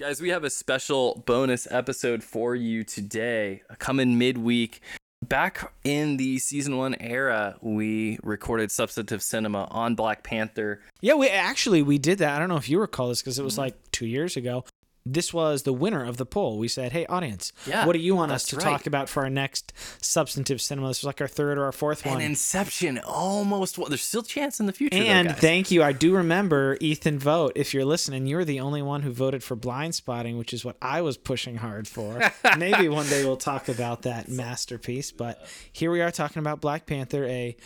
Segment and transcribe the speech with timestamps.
[0.00, 4.80] Guys, we have a special bonus episode for you today, coming midweek.
[5.22, 10.80] Back in the season one era, we recorded substantive cinema on Black Panther.
[11.02, 12.34] Yeah, we actually we did that.
[12.34, 13.60] I don't know if you recall this because it was mm-hmm.
[13.60, 14.64] like two years ago.
[15.06, 16.58] This was the winner of the poll.
[16.58, 18.62] We said, "Hey, audience, Yeah, what do you want us to right.
[18.62, 22.04] talk about for our next substantive cinema?" This was like our third or our fourth
[22.04, 22.22] And one.
[22.22, 23.78] Inception almost.
[23.78, 24.96] Well, there's still chance in the future.
[24.96, 25.38] And guys.
[25.38, 25.82] thank you.
[25.82, 27.52] I do remember Ethan vote.
[27.56, 30.76] If you're listening, you were the only one who voted for Blindspotting, which is what
[30.82, 32.20] I was pushing hard for.
[32.58, 35.12] Maybe one day we'll talk about that masterpiece.
[35.12, 37.56] But here we are talking about Black Panther, a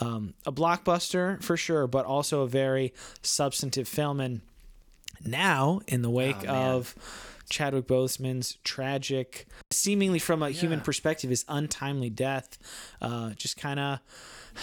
[0.00, 4.20] um, a blockbuster for sure, but also a very substantive film.
[4.20, 4.40] And
[5.24, 6.94] now, in the wake of
[7.50, 12.58] Chadwick Boseman's tragic, seemingly from a human perspective, his untimely death,
[13.00, 14.00] uh, just kind of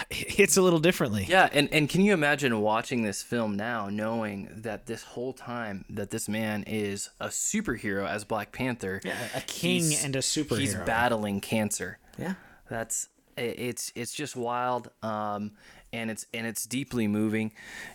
[0.10, 1.26] hits a little differently.
[1.28, 5.86] Yeah, and, and can you imagine watching this film now, knowing that this whole time
[5.90, 9.02] that this man is a superhero as Black Panther,
[9.34, 10.60] a king and a superhero.
[10.60, 11.98] He's battling cancer.
[12.18, 12.36] Yeah.
[12.70, 15.52] That's it's it's just wild, um,
[15.96, 17.52] and it's and it's deeply moving,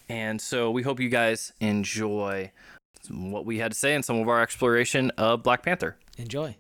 [0.09, 2.51] and so we hope you guys enjoy
[3.09, 5.97] what we had to say and some of our exploration of Black Panther.
[6.19, 6.57] Enjoy.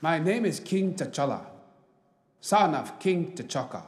[0.00, 1.44] My name is King T'Challa,
[2.40, 3.82] son of King T'Chaka.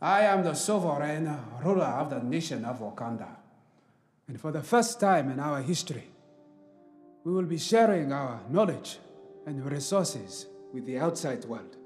[0.00, 3.28] I am the sovereign ruler of the nation of Wakanda.
[4.28, 6.04] And for the first time in our history,
[7.24, 8.98] we will be sharing our knowledge
[9.46, 11.76] and resources with the outside world.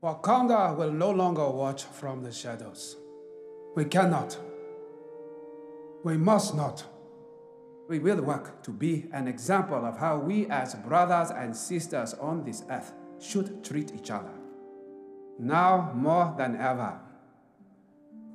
[0.00, 2.96] Wakanda will no longer watch from the shadows.
[3.74, 4.38] We cannot.
[6.04, 6.84] We must not.
[7.88, 12.44] We will work to be an example of how we, as brothers and sisters on
[12.44, 14.30] this earth, should treat each other.
[15.40, 17.00] Now more than ever,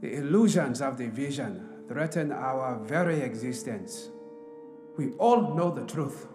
[0.02, 4.10] the illusions of division threaten our very existence.
[4.98, 6.28] We all know the truth.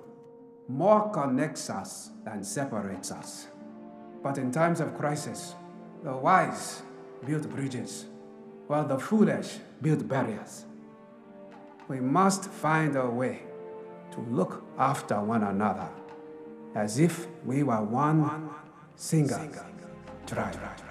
[0.69, 3.49] More connects us than separates us.
[4.23, 5.55] But in times of crisis,
[6.03, 6.83] the wise
[7.25, 8.07] build bridges,
[8.67, 10.65] while the foolish build barriers
[11.89, 13.41] we must find a way
[14.13, 15.89] to look after one another
[16.75, 18.51] as if we were one
[18.95, 19.49] single
[20.27, 20.88] tribe.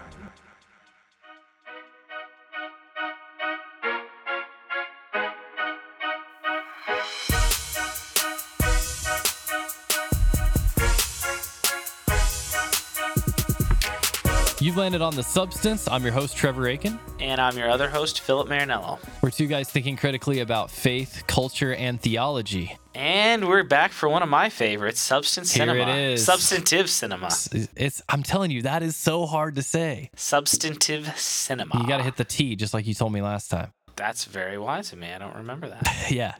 [14.68, 15.88] You've landed on The Substance.
[15.88, 17.00] I'm your host, Trevor Aiken.
[17.22, 19.00] And I'm your other host, Philip Marinello.
[19.22, 22.78] We're two guys thinking critically about faith, culture, and theology.
[22.94, 25.90] And we're back for one of my favorites, substance Here cinema.
[25.90, 26.26] it is.
[26.26, 27.28] Substantive cinema.
[27.28, 30.10] It's, it's- I'm telling you, that is so hard to say.
[30.18, 31.80] Substantive cinema.
[31.80, 33.72] You got to hit the T, just like you told me last time.
[33.96, 35.10] That's very wise of me.
[35.14, 36.08] I don't remember that.
[36.12, 36.36] yeah.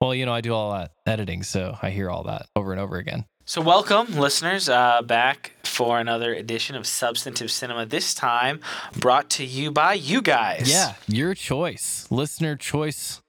[0.00, 2.80] Well, you know, I do all that editing, so I hear all that over and
[2.80, 3.24] over again.
[3.48, 7.86] So, welcome, listeners, uh, back for another edition of Substantive Cinema.
[7.86, 8.60] This time
[8.98, 10.68] brought to you by you guys.
[10.68, 13.22] Yeah, your choice, listener choice.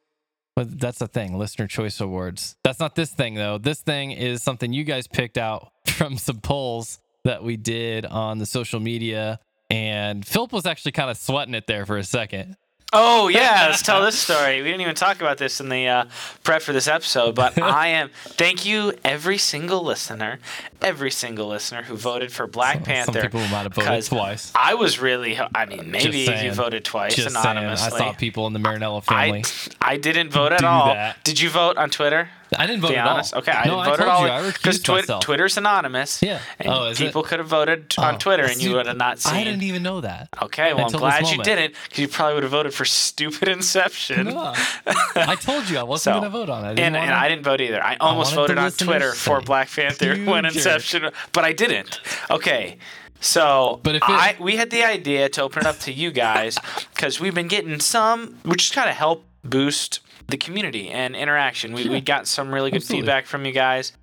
[0.55, 2.55] But that's the thing, listener choice awards.
[2.63, 3.59] That's not this thing though.
[3.59, 8.39] This thing is something you guys picked out from some polls that we did on
[8.39, 9.39] the social media.
[9.69, 12.57] And Philip was actually kind of sweating it there for a second.
[12.93, 14.57] Oh yeah, let's tell this story.
[14.61, 16.05] We didn't even talk about this in the uh,
[16.43, 18.09] prep for this episode, but I am.
[18.23, 20.39] Thank you, every single listener,
[20.81, 23.21] every single listener who voted for Black Some Panther.
[23.23, 24.53] people might have voted twice.
[24.55, 25.37] I was really.
[25.53, 27.89] I mean, maybe you voted twice Just anonymously.
[27.89, 29.43] saying, I saw people in the Marinello family.
[29.81, 30.93] I, I didn't vote at all.
[30.93, 31.21] that.
[31.25, 32.29] Did you vote on Twitter?
[32.55, 33.33] I, didn't vote Be at honest.
[33.33, 33.39] all.
[33.39, 34.23] Okay, I no, didn't I vote told at all.
[34.47, 36.21] I recused Twi- Twitter's anonymous.
[36.21, 36.39] Yeah.
[36.59, 36.97] And Oh, it?
[36.97, 39.33] people could have voted on Oh, Twitter, and you would have not seen.
[39.33, 40.29] I didn't even know that.
[40.41, 44.27] Okay, well, I'm glad you didn't, because you probably would have voted for stupid Inception.
[44.27, 44.53] No.
[45.15, 46.79] I told you I wasn't So, going to vote on it.
[46.79, 47.83] And, and I didn't vote either.
[47.83, 51.51] I almost the voted on Twitter for Black Panther "You when jerk." Inception, but I
[51.53, 51.99] didn't.
[52.31, 52.77] Okay.
[53.19, 56.11] So But if it- I, we had the idea to open it up to you
[56.11, 56.57] guys
[56.93, 61.73] because we've been getting some, which is kind of help boost the community and interaction.
[61.73, 63.01] We, we got some really good Absolutely.
[63.03, 63.93] feedback from you guys,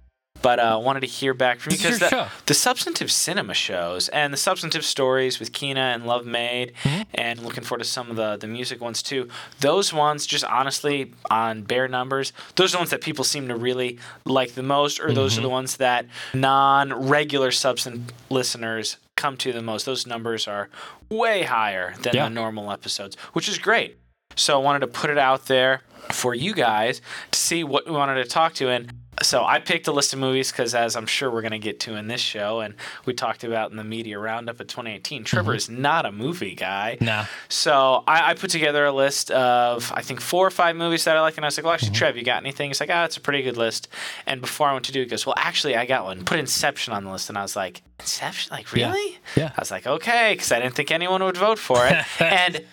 [0.43, 4.32] but uh, wanted to hear back from you because the, the substantive cinema shows and
[4.32, 7.03] the substantive stories with Kina and Love Made, Mm-hmm.
[7.15, 9.29] and looking forward to some of the, the music ones too.
[9.61, 13.56] Those ones, just honestly, on bare numbers, those are the ones that people seem to
[13.56, 15.43] really like the most, or those are Mm-hmm.
[15.44, 19.87] the ones that non regular substance listeners come to the most.
[19.87, 20.69] Those numbers are
[21.09, 22.25] way higher than Yeah.
[22.25, 23.97] the normal episodes, which is great.
[24.36, 27.00] So I wanted to put it out there for you guys
[27.31, 28.69] to see what we wanted to talk to.
[28.69, 28.92] And
[29.22, 31.78] so I picked a list of movies because, as I'm sure we're going to get
[31.81, 32.75] to in this show, and
[33.06, 36.98] we talked about in the media roundup of 2018, Trevor is not a movie guy.
[37.00, 37.26] Nah.
[37.48, 41.16] So I, I put together a list of I think four or five movies that
[41.16, 43.04] I like, and I was like, "Well, actually, Trev, you got anything?" He's like, "Ah,
[43.04, 43.86] it's a pretty good list."
[44.26, 46.25] And before I went to do it, he goes, "Well, actually, I got one.
[46.25, 48.50] Put Inception on the list." And I was like, "Inception?
[48.50, 48.88] Like Yeah.
[48.90, 49.52] really?" Yeah.
[49.56, 52.04] I was like, "Okay," because I didn't think anyone would vote for it.
[52.20, 52.64] and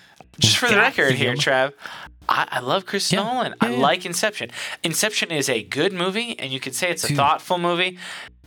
[0.41, 1.73] just for the Got record here, Trav,
[2.29, 3.23] I, I love Chris Yeah.
[3.23, 3.55] Nolan.
[3.61, 4.51] Yeah, I like Inception.
[4.83, 7.17] Inception is a good movie, and you could say it's a Dude.
[7.17, 7.97] thoughtful movie.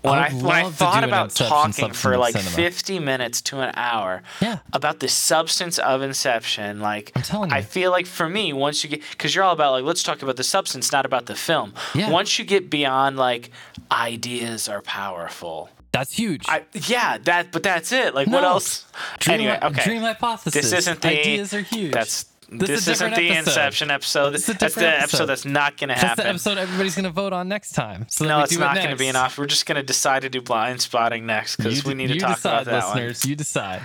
[0.02, 2.50] When I I, when I thought about talking for like cinema.
[2.54, 4.58] 50 minutes to an hour Yeah.
[4.74, 7.56] about the substance of Inception, like I'm telling you.
[7.56, 10.20] I feel like for me, once you get, because you're all about like, let's talk
[10.20, 11.72] about the substance, not about the film.
[11.94, 12.10] Yeah.
[12.10, 13.50] Once you get beyond like,
[13.90, 15.70] ideas are powerful.
[15.94, 16.44] That's huge.
[16.48, 18.14] I yeah, that but that's it.
[18.14, 18.84] Like what else?
[19.20, 19.84] dream, anyway, okay.
[19.84, 20.52] dream hypothesis.
[20.70, 21.92] this isn't the ideas are huge.
[21.92, 23.48] That's This this, is different the episode.
[23.50, 24.30] Inception episode.
[24.30, 25.02] This is a that's the episode.
[25.04, 25.26] episode.
[25.26, 26.08] that's not going to happen.
[26.08, 28.06] That's the episode everybody's gonna vote on next time.
[28.10, 29.38] So no, it's do it not going to be enough.
[29.38, 32.62] We're just going to decide to do Blindspotting next because we need to talk decide,
[32.62, 32.96] about that one.
[32.96, 33.24] listeners.
[33.24, 33.82] You decide.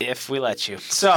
[0.00, 0.78] if we let you.
[0.78, 1.12] So,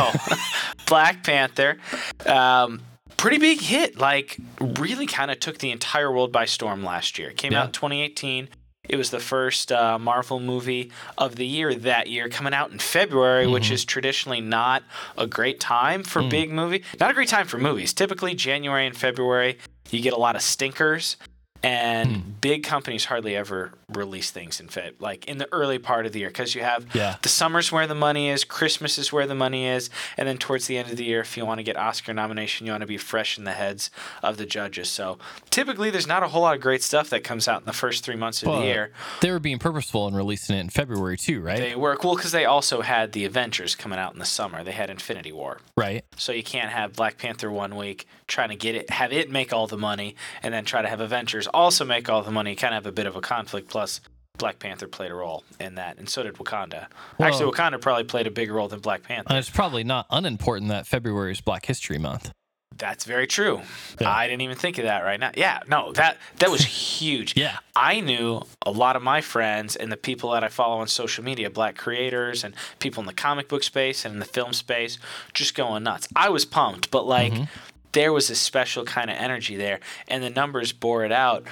[0.88, 1.78] Black Panther,
[2.26, 2.82] um,
[3.18, 3.98] pretty big hit.
[3.98, 7.30] Like, really kind of took the entire world by storm last year.
[7.30, 7.62] It came Yeah.
[7.62, 8.50] out in 2018.
[8.90, 12.80] It was the first uh, Marvel movie of the year that year, coming out in
[12.80, 13.74] February, which Mm-hmm.
[13.76, 14.84] is traditionally not
[15.18, 16.30] a great time for Mm.
[16.30, 16.84] big movie.
[17.00, 17.94] Not a great time for movies.
[17.94, 19.60] Typically, January and February,
[19.92, 21.16] you get a lot of stinkers,
[21.64, 22.22] and Hmm.
[22.42, 26.20] big companies hardly ever release things in Feb, like in the early part of the
[26.20, 27.18] year, because you have Yeah.
[27.22, 30.68] the summer's where the money is, Christmas is where the money is, and then towards
[30.68, 32.88] the end of the year, if you want to get Oscar nomination, you want to
[32.88, 33.92] be fresh in the heads
[34.24, 34.90] of the judges.
[34.90, 35.20] So
[35.50, 38.04] typically, there's not a whole lot of great stuff that comes out in the first
[38.04, 38.92] three months of But the year.
[39.20, 41.58] They were being purposeful in releasing it in February too, right?
[41.58, 44.64] They were well because they also had the Avengers coming out in the summer.
[44.64, 45.60] They had Infinity War.
[45.76, 46.04] right.
[46.18, 49.52] So you can't have Black Panther one week trying to get it, have it make
[49.52, 52.56] all the money, and then try to have Avengers also make all the money.
[52.56, 53.70] Kind of have a bit of a conflict.
[53.70, 54.02] Plus,
[54.38, 56.88] Black Panther played a role in that, and so did Wakanda.
[57.20, 59.28] Actually, Wakanda probably played a bigger role than Black Panther.
[59.30, 62.32] And it's probably not unimportant that February is Black History Month.
[62.78, 63.62] That's very true.
[64.00, 64.10] Yeah.
[64.10, 65.32] I didn't even think of that right now.
[65.36, 66.62] Yeah, no, that that was
[67.00, 67.38] huge.
[67.38, 67.58] Yeah.
[67.76, 71.24] I knew a lot of my friends and the people that I follow on social
[71.24, 74.98] media, black creators and people in the comic book space and in the film space,
[75.34, 76.08] just going nuts.
[76.16, 77.44] I was pumped, but like Mm-hmm.
[77.94, 81.46] There was a special kind of energy there, and the numbers bore it out.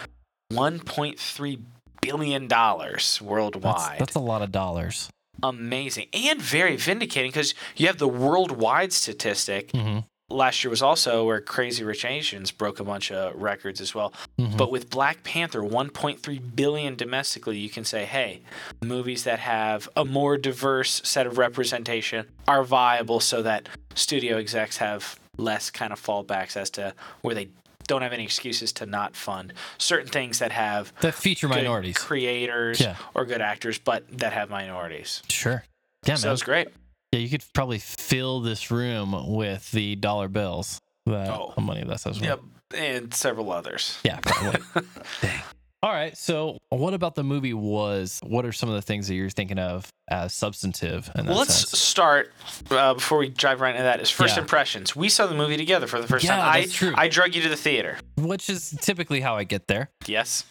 [0.51, 1.59] 1.3
[2.01, 5.09] billion dollars worldwide that's a lot of dollars.
[5.43, 9.71] amazing and very vindicating because you have the worldwide statistic.
[9.73, 10.05] Mhm.
[10.31, 14.13] Last year was also where Crazy Rich Asians broke a bunch of records as well.
[14.39, 14.57] Mhm.
[14.57, 18.41] But with Black Panther, 1.3 billion domestically, you can say, hey,
[18.83, 24.77] movies that have a more diverse set of representation are viable so that studio execs
[24.77, 27.49] have less kind of fallbacks as to where they
[27.87, 31.97] don't have any excuses to not fund certain things that have That feature good minorities.
[31.97, 32.95] creators Yeah.
[33.15, 35.23] or good actors, but that have minorities.
[35.29, 35.63] Sure.
[36.05, 36.33] Yeah, so man.
[36.33, 36.67] it's great.
[37.11, 40.79] Yeah, you could probably fill this room with the dollar bills.
[41.07, 41.53] That Oh.
[41.59, 42.21] money that's worth.
[42.21, 42.39] Yep,
[42.75, 43.97] and several others.
[44.03, 44.61] Yeah, probably.
[45.21, 45.41] Dang.
[45.81, 46.17] All right.
[46.17, 48.19] So, what about the movie was?
[48.23, 51.09] What are some of the things that you're thinking of as substantive?
[51.15, 51.79] Well, let's sense?
[51.79, 52.33] start
[52.69, 54.01] uh, before we dive right into that.
[54.01, 54.41] Is first Yeah.
[54.41, 54.93] impressions.
[54.95, 56.61] We saw the movie together for the first Yeah, time.
[56.61, 56.93] that's I true.
[56.97, 57.97] I drug you to the theater.
[58.17, 59.89] Which is typically how I get there.
[60.05, 60.43] Yes.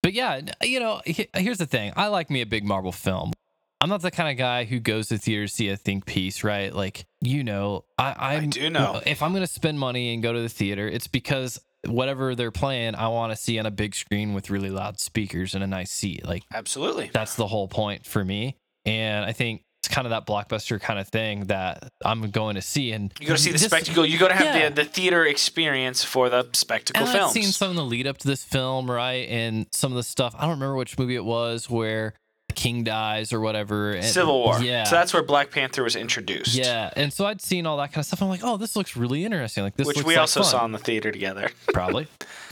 [0.00, 1.92] But yeah, you know, here's the thing.
[1.96, 3.32] I like me a big Marvel film.
[3.80, 6.44] I'm not the kind of guy who goes to theater to see a think piece,
[6.44, 6.72] right?
[6.72, 9.00] Like, you know, I, I'm, do know.
[9.04, 12.50] If I'm going to spend money and go to the theater, it's because whatever they're
[12.50, 15.66] playing, I want to see on a big screen with really loud speakers and a
[15.66, 16.24] nice seat.
[16.26, 17.10] Like, Absolutely.
[17.12, 18.56] that's the whole point for me.
[18.84, 22.62] And I think it's kind of that blockbuster kind of thing that I'm going to
[22.62, 22.92] see.
[22.92, 24.06] And You go to see the this- spectacle.
[24.06, 24.68] You go to have Yeah.
[24.68, 28.18] the, the theater experience for the spectacle And I've seen some of the lead up
[28.18, 29.28] to this film, right?
[29.28, 30.34] And some of the stuff.
[30.38, 32.21] I don't remember which movie it was where the
[32.52, 33.92] king dies or whatever.
[33.92, 34.60] and- Civil War.
[34.62, 34.84] Yeah.
[34.84, 36.54] So that's where Black Panther was introduced.
[36.54, 36.90] yeah.
[36.96, 38.22] And so I'd seen all that kind of stuff.
[38.22, 39.64] I'm like, oh, this looks really interesting.
[39.64, 40.50] Like this Which we like also fun.
[40.50, 41.50] saw in the theater together.
[41.72, 42.06] probably.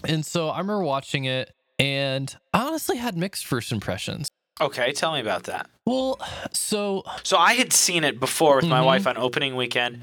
[0.04, 4.28] and so I remember watching it, and I honestly had mixed first impressions.
[4.60, 5.70] Okay, tell me about that.
[5.86, 6.20] Well,
[6.52, 8.84] so So I had seen it before with my Mhm.
[8.84, 10.02] wife on opening weekend.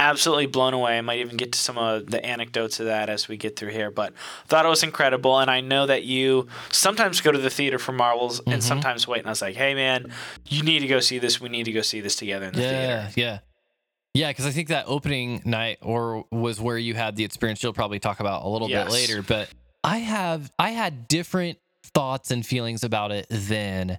[0.00, 0.98] Absolutely blown away.
[0.98, 3.70] I might even get to some of the anecdotes of that as we get through
[3.70, 4.12] here, but
[4.46, 5.38] thought it was incredible.
[5.38, 8.54] And I know that you sometimes go to the theater for Marvels Mhm.
[8.54, 9.18] and sometimes wait.
[9.20, 10.12] And I was like, hey, man,
[10.48, 11.40] you need to go see this.
[11.40, 13.20] We need to go see this together in the yeah, theater.
[13.20, 13.38] yeah.
[14.14, 17.72] Yeah, because I think that opening night or was where you had the experience you'll
[17.72, 18.84] probably talk about a little Yes.
[18.86, 19.22] bit later.
[19.22, 19.48] But
[19.84, 21.58] I have I had different
[21.94, 23.98] thoughts and feelings about it then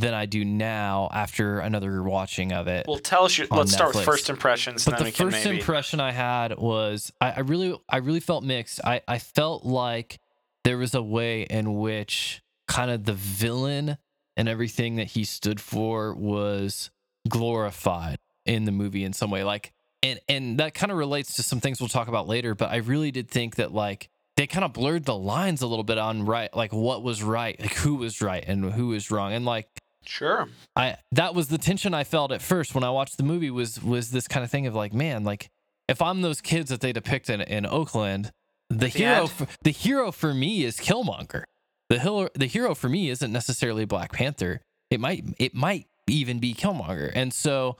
[0.00, 2.86] than I do now after another watching of it.
[2.86, 3.46] Well, tell us your.
[3.50, 5.58] Let's start with first impressions, but then the we can first maybe.
[5.58, 8.80] impression I had was I, I really I really felt mixed.
[8.84, 10.18] I, I felt like
[10.64, 13.96] there was a way in which kind of the villain
[14.36, 16.90] and everything that he stood for was
[17.28, 19.44] glorified in the movie in some way.
[19.44, 19.72] Like,
[20.02, 22.54] and and that kind of relates to some things we'll talk about later.
[22.54, 25.84] But I really did think that like they kind of blurred the lines a little
[25.84, 29.32] bit on right, like what was right, like who was right and who was wrong,
[29.32, 29.68] and like
[30.08, 30.48] Sure.
[30.74, 33.82] I that was the tension I felt at first when I watched the movie was
[33.82, 35.48] was this kind of thing of like, man, like
[35.88, 38.32] if I'm those kids that they depict in, in Oakland,
[38.70, 41.44] the the hero for, the hero for me is Killmonger.
[41.88, 44.60] The hero the hero for me isn't necessarily Black Panther.
[44.90, 47.12] It might it might even be Killmonger.
[47.14, 47.76] And so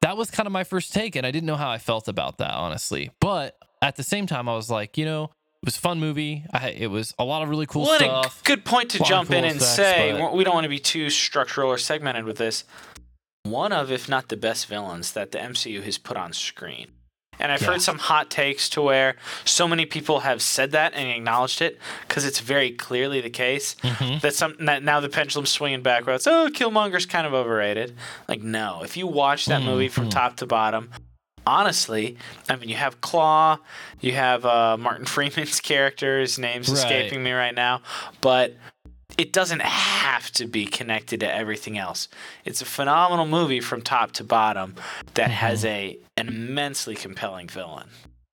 [0.00, 2.38] that was kind of my first take and I didn't know how I felt about
[2.38, 3.10] that honestly.
[3.20, 5.30] But at the same time I was like, you know,
[5.62, 6.44] it was a fun movie.
[6.54, 8.42] I, it was a lot of really cool well, a stuff.
[8.44, 11.70] good point to jump in and say but- we don't want to be too structural
[11.70, 12.64] or segmented with this.
[13.42, 16.88] One of, if not the best villains that the MCU has put on screen.
[17.38, 17.68] And I've Yeah.
[17.68, 21.78] heard some hot takes to where so many people have said that and acknowledged it
[22.06, 24.20] because it's very clearly the case Mhm.
[24.20, 27.96] that some that now the pendulum's swinging back where it's oh Killmonger's kind of overrated.
[28.28, 30.10] Like no, if you watch that movie from Mhm.
[30.10, 30.90] top to bottom,
[31.46, 32.16] honestly,
[32.48, 33.58] I mean you have Claw,
[34.00, 36.78] you have uh, Martin Freeman's character, his name's Right.
[36.78, 37.82] escaping me right now,
[38.20, 38.54] but
[39.18, 42.08] it doesn't have to be connected to everything else.
[42.44, 44.76] It's a phenomenal movie from top to bottom
[45.14, 47.88] that has a an immensely compelling villain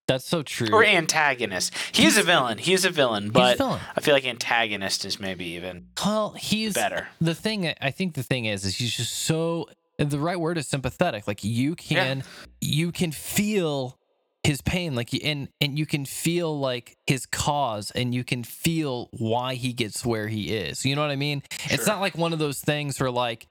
[0.07, 0.69] That's so true.
[0.71, 1.73] or antagonist.
[1.91, 2.57] He is a villain.
[2.59, 3.81] He is a villain, but a villain.
[3.95, 7.07] I feel like antagonist is maybe even Well, he's better.
[7.19, 10.67] The thing I think the thing is is he's just so the right word is
[10.67, 11.27] sympathetic.
[11.27, 12.23] Like you can
[12.61, 13.97] you can feel
[14.43, 18.43] his pain like you- and and you can feel like his cause and you can
[18.43, 20.85] feel why he gets where he is.
[20.85, 21.43] You know what I mean?
[21.65, 23.47] It's not like one of those things where like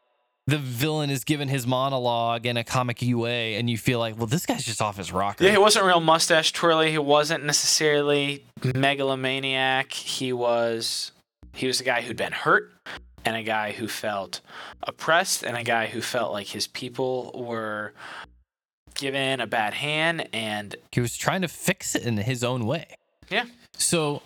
[0.46, 4.28] the villain is given his monologue in a comic UA and you feel like, well,
[4.28, 5.42] this guy's just off his rocker.
[5.42, 6.92] Yeah, he wasn't real mustache twirly.
[6.92, 9.92] He wasn't necessarily megalomaniac.
[9.92, 11.12] He was
[11.52, 12.72] he was a guy who'd been hurt
[13.26, 14.40] and a guy who felt
[14.84, 17.92] oppressed and a guy who felt like his people were
[18.94, 22.86] given a bad hand and he was trying to fix it in his own way.
[23.28, 23.46] Yeah.
[23.76, 24.22] So,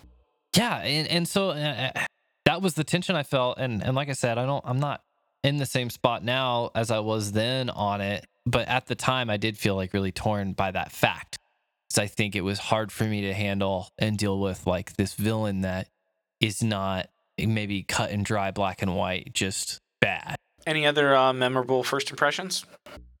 [0.55, 2.05] yeah, and and so uh, uh,
[2.45, 5.01] that was the tension I felt, and and like I said, I don't, I'm not
[5.43, 9.29] in the same spot now as I was then on it, but at the time
[9.29, 11.39] I did feel like really torn by that fact.
[11.89, 15.15] So I think it was hard for me to handle and deal with like this
[15.15, 15.89] villain that
[16.39, 17.09] is not
[17.47, 20.35] maybe cut and dry, black and white, just bad.
[20.65, 22.65] any other uh, memorable first impressions?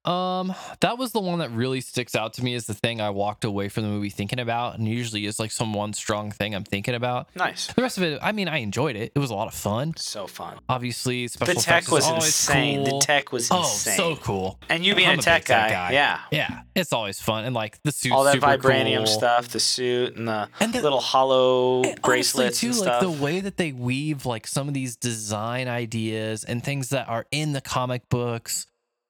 [0.05, 3.11] Um, that was the one that really sticks out to me as the thing I
[3.11, 6.55] walked away from the movie thinking about, and usually is like some one strong thing
[6.55, 7.27] I'm thinking about.
[7.35, 7.67] Nice.
[7.67, 9.11] The rest of it, I mean, I enjoyed it.
[9.13, 9.93] It was a lot of fun.
[9.97, 10.57] So fun.
[10.67, 12.85] Obviously, special the tech was insane.
[12.85, 12.99] cool.
[12.99, 13.97] The tech was oh, insane.
[13.97, 14.59] so cool.
[14.69, 15.91] and you being I'm a tech guy, guy.
[15.91, 16.19] yeah.
[16.31, 19.05] Yeah, it's always fun, and like the suit, All that vibranium cool.
[19.07, 23.03] stuff, the suit and the, And the- little hollow And bracelets honestly, and too, stuff.
[23.03, 27.07] like the way that they weave like some of these design ideas and things that
[27.07, 28.65] are in the comic books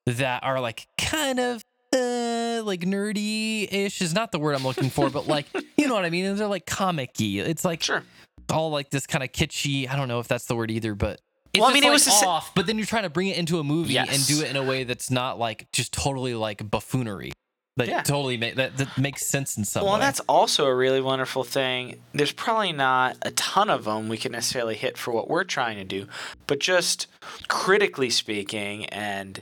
[0.06, 1.62] that are like kind of
[1.94, 5.46] uh, like nerdy-ish is not the word I'm looking for, but like
[5.78, 6.26] you know what I mean.
[6.26, 7.42] And they're like comic-y.
[7.46, 8.04] It's like sure.
[8.52, 9.90] all like this kind of kitschy.
[9.90, 11.20] I don't know if that's the word either, but
[11.54, 12.56] it's Well, I just, mean, it was the sa- off.
[12.56, 14.64] But then you're trying to bring it into a movie and do it in a
[14.64, 17.34] way that's not like just totally like buffoonery.
[17.78, 18.02] That Yeah.
[18.04, 19.96] totally make that, that makes sense in some Well, way.
[19.96, 22.02] and that's also a really wonderful thing.
[22.14, 25.78] There's probably not a ton of them we can necessarily hit for what we're trying
[25.78, 26.08] to do,
[26.48, 27.08] but just
[27.48, 29.42] critically speaking and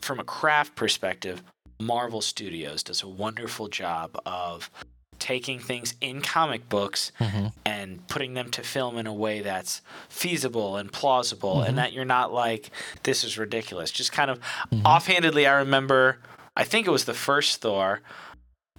[0.00, 1.42] from a craft perspective,
[1.80, 4.70] Marvel Studios does a wonderful job of
[5.18, 7.52] taking things in comic books Mhm.
[7.64, 11.68] and putting them to film in a way that's feasible and plausible Mm-hmm.
[11.68, 12.70] and that you're not like
[13.04, 14.38] this is ridiculous just kind of
[14.70, 14.84] Mm-hmm.
[14.86, 16.18] offhandedly i remember
[16.54, 18.02] i think it was the first thor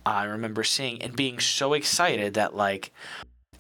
[0.05, 2.91] i remember seeing and being so excited that like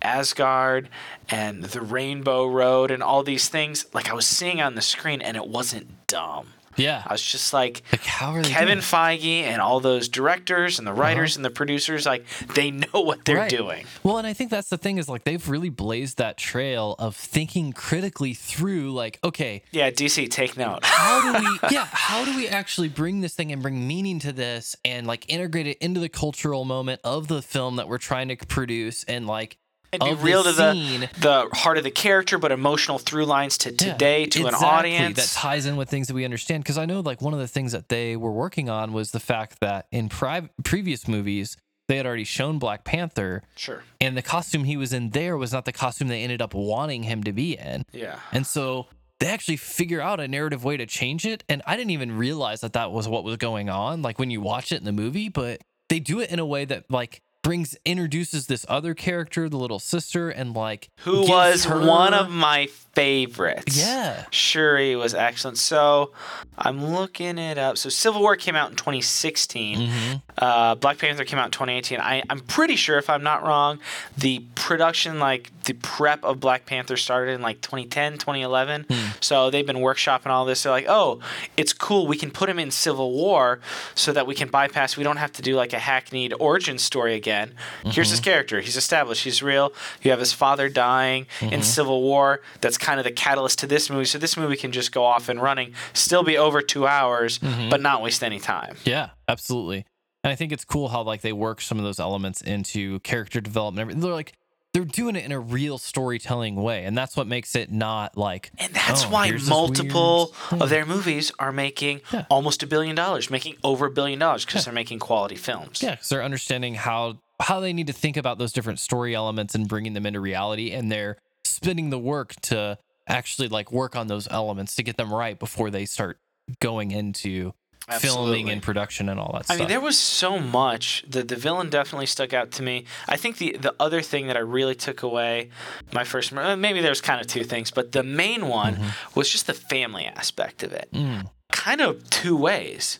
[0.03, 0.87] asgard
[1.29, 5.19] and the rainbow road and all these things like i was seeing on the screen
[5.21, 7.03] and it wasn't dumb yeah.
[7.05, 10.93] i was just like Like how are Kevin Feige and all those directors and the
[10.93, 13.41] writers and the producers, like they know what they're Uh-huh.
[13.43, 13.49] Right.
[13.49, 13.85] doing.
[14.03, 17.15] Well, and I think that's the thing is like they've really blazed that trail of
[17.15, 20.79] thinking critically through like, okay, Yeah, DC, take note.
[20.83, 24.31] how do we yeah, how do we actually bring this thing and bring meaning to
[24.31, 28.27] this and like integrate it into the cultural moment of the film that we're trying
[28.29, 29.57] to produce and like
[29.93, 31.09] and be real to the scene.
[31.19, 35.15] the heart of the character, but emotional through lines to Yeah, today to an audience.
[35.17, 37.47] that ties in with things that we understand because i know like one of the
[37.47, 41.55] things that they were working on was the fact that in pri- previous movies
[41.87, 43.83] they had already shown black panther sure.
[44.01, 47.03] and the costume he was in there was not the costume they ended up wanting
[47.03, 48.19] him to be in Yeah.
[48.31, 48.87] and so
[49.19, 52.61] they actually figure out a narrative way to change it and i didn't even realize
[52.61, 55.29] that that was what was going on like when you watch it in the movie
[55.29, 59.57] but they do it in a way that like brings introduces this other character, the
[59.57, 63.77] little sister, and like Who was her- one of my favorites.
[63.77, 64.25] Yeah.
[64.31, 65.59] Shuri was excellent.
[65.59, 66.11] So
[66.57, 67.77] I'm looking it up.
[67.77, 69.77] So Civil War came out in 2016.
[69.79, 70.15] Mm-hmm.
[70.35, 71.99] Uh, Black Panther came out in 2018.
[71.99, 73.77] I, I'm pretty sure, if I'm not wrong,
[74.17, 78.85] the production, like the prep of Black Panther started in like 2010, 2011.
[78.89, 79.07] Hmm.
[79.21, 80.63] So they've been workshopping all this.
[80.63, 81.19] They're like, oh,
[81.55, 82.07] it's cool.
[82.07, 83.59] We can put him in Civil War
[83.93, 87.13] so that we can bypass, we don't have to do like a hackneyed origin story
[87.13, 87.36] again.
[87.83, 88.01] Here's Mm-hmm.
[88.11, 88.59] his character.
[88.61, 89.23] He's established.
[89.23, 89.71] He's real.
[90.01, 91.53] You have his father dying Mm-hmm.
[91.53, 92.41] in Civil War.
[92.61, 94.05] That's kind of the catalyst to this movie.
[94.05, 97.69] So this movie can just go off and running, still be over two hours, Mm-hmm.
[97.69, 98.75] but not waste any time.
[98.85, 99.85] Yeah, absolutely.
[100.23, 103.39] And I think it's cool how like they work some of those elements into character
[103.39, 104.01] development.
[104.01, 104.33] They're like
[104.73, 108.51] they're doing it in a real storytelling way, and that's what makes it not like.
[108.59, 112.25] And that's oh, why multiple of their movies are making Yeah.
[112.29, 115.81] almost a billion dollars, making over a billion dollars because they're making quality films.
[115.81, 119.53] Yeah, because they're understanding how how they need to think about those different story elements
[119.55, 122.77] and bringing them into reality, and they're spending the work to
[123.07, 126.19] actually like work on those elements to get them right before they start
[126.59, 127.53] going into
[127.99, 129.59] filming and production and all that I stuff.
[129.59, 131.05] mean, there was so much.
[131.07, 132.83] The the villain definitely stuck out to me.
[133.07, 135.51] I think the the other thing that I really took away,
[135.93, 139.19] my first uh, maybe there's kind of two things, but the main one Mm-hmm.
[139.19, 140.89] was just the family aspect of it.
[140.93, 141.29] Mm.
[141.51, 142.99] Kind of two ways.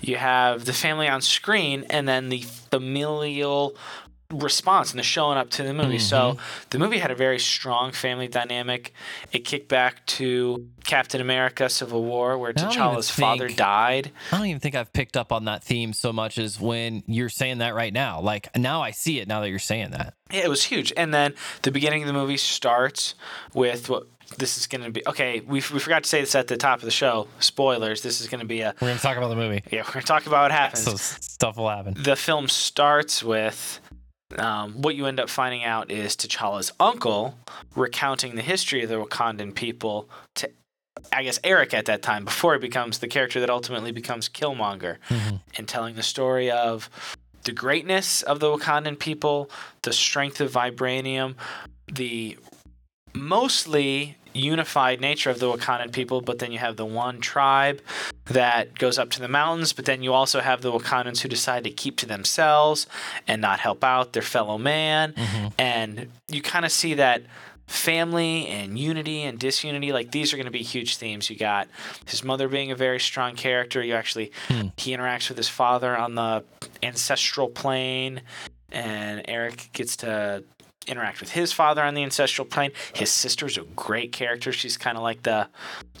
[0.00, 3.76] You have the family on screen, and then the familial
[4.30, 5.98] response and the showing up to the movie.
[5.98, 6.66] So Mm-hmm.
[6.70, 8.92] the movie had a very strong family dynamic.
[9.32, 14.12] It kicked back to Captain America: Civil War, where T'Challa's father died.
[14.30, 17.30] I don't even think I've picked up on that theme so much as when you're
[17.30, 18.20] saying that right now.
[18.20, 20.14] Like now I see it now that you're saying that.
[20.30, 20.92] Yeah, it was huge.
[20.96, 23.14] And then the beginning of the movie starts
[23.54, 24.06] with what
[24.36, 25.02] this is going to be.
[25.06, 27.28] Okay, we, we forgot to say this at the top of the show.
[27.40, 28.02] Spoilers.
[28.02, 28.74] This is going to be a.
[28.80, 29.62] We're gonna talk about the movie.
[29.70, 30.84] Yeah, we're going to talk about what happens.
[30.84, 31.94] So stuff will happen.
[31.96, 33.80] the film starts with
[34.36, 37.38] um, what you end up finding out is T'Challa's uncle
[37.74, 40.50] recounting the history of the Wakandan people to,
[41.12, 44.96] I guess, Eric at that time, before he becomes the character that ultimately becomes Killmonger,
[45.56, 46.90] and telling the story of
[47.44, 49.50] the greatness of the Wakandan people,
[49.82, 51.34] the strength of vibranium,
[51.90, 52.36] the
[53.18, 57.80] mostly unified nature of the Wakandan people, but then you have the one tribe
[58.26, 61.64] that goes up to the mountains, but then you also have the Wakandans who decide
[61.64, 62.86] to keep to themselves
[63.26, 65.12] and not help out their fellow man.
[65.12, 65.46] Mm-hmm.
[65.58, 67.22] And you kind of see that
[67.66, 71.28] family and unity and disunity like these are going to be huge themes.
[71.28, 71.68] You got
[72.06, 73.82] his mother being a very strong character.
[73.82, 74.68] You actually hmm.
[74.78, 76.44] he interacts with his father on the
[76.82, 78.22] ancestral plane
[78.70, 80.44] and eric gets to
[80.88, 82.72] interact with his father on the ancestral plane.
[82.94, 84.52] His sister's a great character.
[84.52, 85.48] She's kind of like the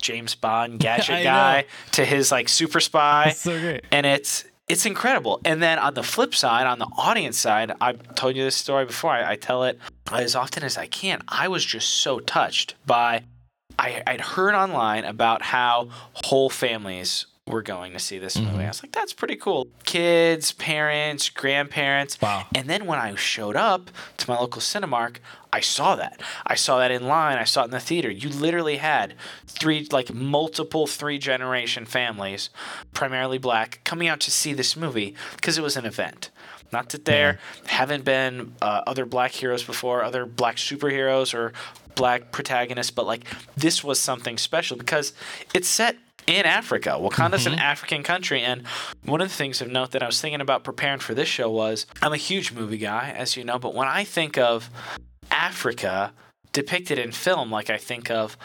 [0.00, 1.66] James Bond gadget guy know.
[1.92, 3.30] to his like super spy.
[3.30, 3.84] so great.
[3.90, 5.40] And it's it's incredible.
[5.44, 8.84] And then on the flip side, on the audience side, I've told you this story
[8.84, 9.12] before.
[9.12, 9.78] I, I tell it
[10.12, 11.22] as often as I can.
[11.26, 13.24] I was just so touched by
[13.78, 18.52] I, I'd heard online about how whole families were going to see this Mm-hmm.
[18.52, 18.64] movie.
[18.64, 19.68] I was like, that's pretty cool.
[19.84, 22.20] Kids, parents, grandparents.
[22.20, 22.46] Wow.
[22.54, 25.16] And then when I showed up to my local Cinemark,
[25.52, 26.20] I saw that.
[26.46, 27.38] I saw that in line.
[27.38, 28.10] I saw it in the theater.
[28.10, 29.14] You literally had
[29.46, 32.50] three, like multiple three generation families,
[32.92, 36.30] primarily black, coming out to see this movie because it was an event.
[36.70, 41.54] Not that there haven't been uh, other black heroes before, other black superheroes or
[41.94, 43.24] black protagonists, but like
[43.56, 45.14] this was something special because
[45.54, 45.96] it's set
[46.28, 46.90] in Africa.
[46.90, 47.60] Wakanda's an mm-hmm.
[47.60, 48.42] African country.
[48.42, 48.66] And
[49.04, 51.50] one of the things of note that I was thinking about preparing for this show
[51.50, 54.70] was I'm a huge movie guy, as you know, but when I think of
[55.30, 56.12] Africa
[56.52, 58.36] depicted in film, like I think of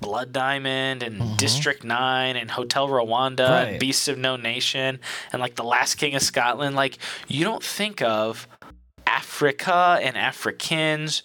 [0.00, 1.36] Blood Diamond and mm-hmm.
[1.36, 3.62] District 9 and Hotel Rwanda Right.
[3.64, 4.98] and Beasts of No Nation
[5.32, 6.96] and like The Last King of Scotland, like
[7.28, 8.48] you don't think of
[9.06, 11.22] Africa and Africans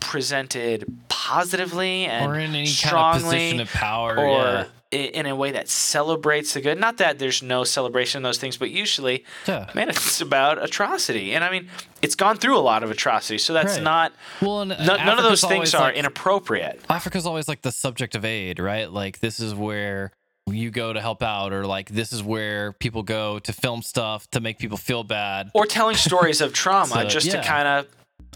[0.00, 4.18] presented positively and Or in any kind of position of power.
[4.18, 4.64] or yeah.
[4.92, 6.78] In a way that celebrates the good.
[6.78, 9.68] Not that there's no celebration of those things, but usually, Yeah.
[9.74, 11.34] man, it's about atrocity.
[11.34, 11.68] And I mean,
[12.02, 13.82] it's gone through a lot of atrocity, so that's Right.
[13.82, 14.12] not.
[14.40, 16.80] Well, uh, no- none of those things are like- inappropriate.
[16.88, 18.90] Africa's always like the subject of aid, right?
[18.90, 20.12] Like this is where
[20.48, 24.30] you go to help out, or like this is where people go to film stuff
[24.30, 25.50] to make people feel bad.
[25.54, 27.40] Or telling stories of trauma So, just yeah.
[27.40, 27.86] to kind of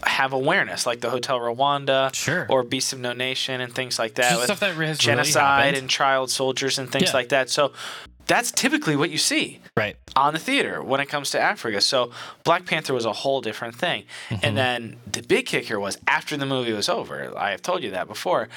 [0.05, 2.45] have awareness, like the Hotel Rwanda, Sure.
[2.49, 4.35] or Beasts of No Nation, and things like that.
[4.35, 5.77] With stuff that has genocide happened.
[5.77, 7.13] and child soldiers and things Yeah.
[7.13, 7.49] like that.
[7.49, 7.73] So
[8.27, 9.59] that's typically what you see.
[9.75, 9.97] Right.
[10.15, 11.81] on the theater when it comes to Africa.
[11.81, 12.11] So
[12.43, 14.03] Black Panther was a whole different thing.
[14.29, 14.55] And mm-hmm.
[14.55, 18.07] then the big kicker was after the movie was over, I have told you that
[18.07, 18.49] before.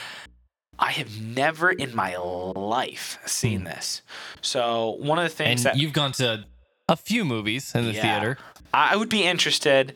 [0.79, 3.67] I have never in my life seen hmm.
[3.67, 4.03] this.
[4.41, 6.45] So one of the And things that you've gone to
[6.89, 8.03] a few movies in the Yeah.
[8.03, 8.39] theater.
[8.73, 9.95] I would be interested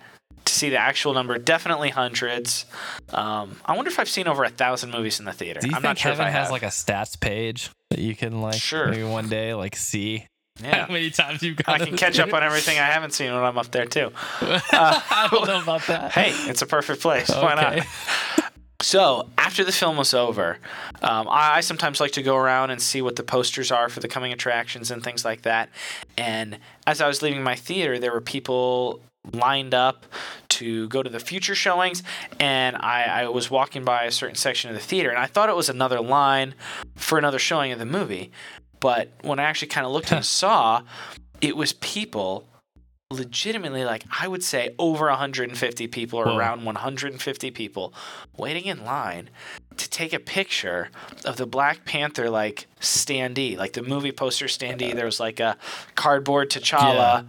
[0.48, 1.38] to see the actual number.
[1.38, 2.66] Definitely hundreds.
[3.11, 5.61] Um, I wonder if I've seen over a thousand movies in the theater.
[5.61, 6.50] Do you I'm think not sure Kevin if I has have.
[6.52, 8.88] like a stats page that you can like Sure.
[8.88, 10.26] maybe one day like see
[10.62, 10.87] yeah.
[10.87, 11.80] how many times you've got?
[11.80, 14.11] I can catch up on everything I haven't seen when I'm up there too.
[14.40, 16.12] I don't know about that.
[16.12, 17.28] Hey, it's a perfect place.
[17.28, 17.78] Why not?
[17.78, 17.87] Okay.
[18.80, 20.58] So after the film was over,
[21.02, 23.98] um, I, I sometimes like to go around and see what the posters are for
[23.98, 25.68] the coming attractions and things like that.
[26.16, 29.00] And as I was leaving my theater, there were people
[29.32, 30.06] lined up
[30.50, 32.02] to go to the future showings,
[32.40, 35.48] and I, I was walking by a certain section of the theater, and I thought
[35.48, 36.54] it was another line
[36.96, 38.32] for another showing of the movie.
[38.80, 40.82] But when I actually kind of looked and saw,
[41.40, 42.48] it was people
[43.10, 46.36] legitimately like I would say over 150 people or Whoa.
[46.36, 47.94] around 150 people
[48.36, 49.30] waiting in line
[49.78, 50.90] to take a picture
[51.24, 54.94] of the Black Panther like standee, like the movie poster standee.
[54.94, 55.56] There was like a
[55.94, 57.26] cardboard T'Challa.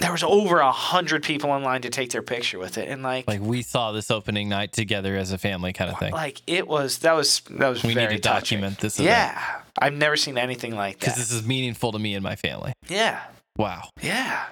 [0.00, 3.02] There was over a hundred people in line to take their picture with it, and
[3.02, 6.12] like, Like we saw this opening night together as a family kind of thing.
[6.12, 8.58] like it was that was that was We need to touching.
[8.60, 9.10] document this event.
[9.16, 12.36] Yeah, I've never seen anything like that Because this is meaningful to me and my
[12.36, 12.72] family.
[12.88, 13.20] yeah,
[13.56, 13.88] Wow.
[14.00, 14.44] yeah.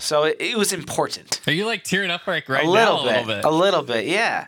[0.00, 1.40] So it, it was important.
[1.46, 3.04] Are you like tearing up like right a little now?
[3.04, 3.44] bit, A little bit.
[3.44, 4.46] a little bit, yeah.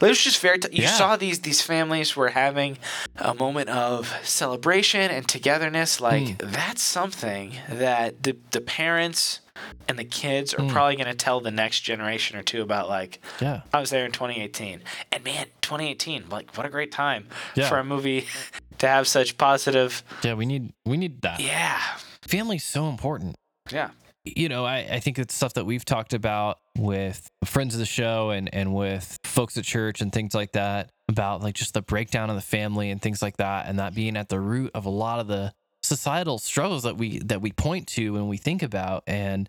[0.00, 0.58] But it was just very.
[0.58, 0.90] T- you Yeah.
[0.90, 2.78] saw these these families were having
[3.16, 6.00] a moment of celebration and togetherness.
[6.00, 6.50] Like Hmm.
[6.50, 9.40] that's something that the the parents
[9.88, 12.88] and the kids are probably going to tell the next generation or two about.
[12.88, 13.60] Like Yeah.
[13.72, 17.68] I was there in 2018, and man, 2018, like what a great time Yeah.
[17.68, 18.26] for a movie
[18.78, 20.02] to have such positive.
[20.22, 20.34] Yeah.
[20.34, 21.38] We need we need that.
[21.40, 21.80] Yeah,
[22.26, 23.36] Family's so important.
[23.70, 23.90] yeah,
[24.24, 27.86] you know, I, I think it's stuff that we've talked about with friends of the
[27.86, 31.82] show and, and with folks at church and things like that about like just the
[31.82, 34.86] breakdown of the family and things like that, and that being at the root of
[34.86, 38.62] a lot of the societal struggles that we that we point to and we think
[38.62, 39.48] about, and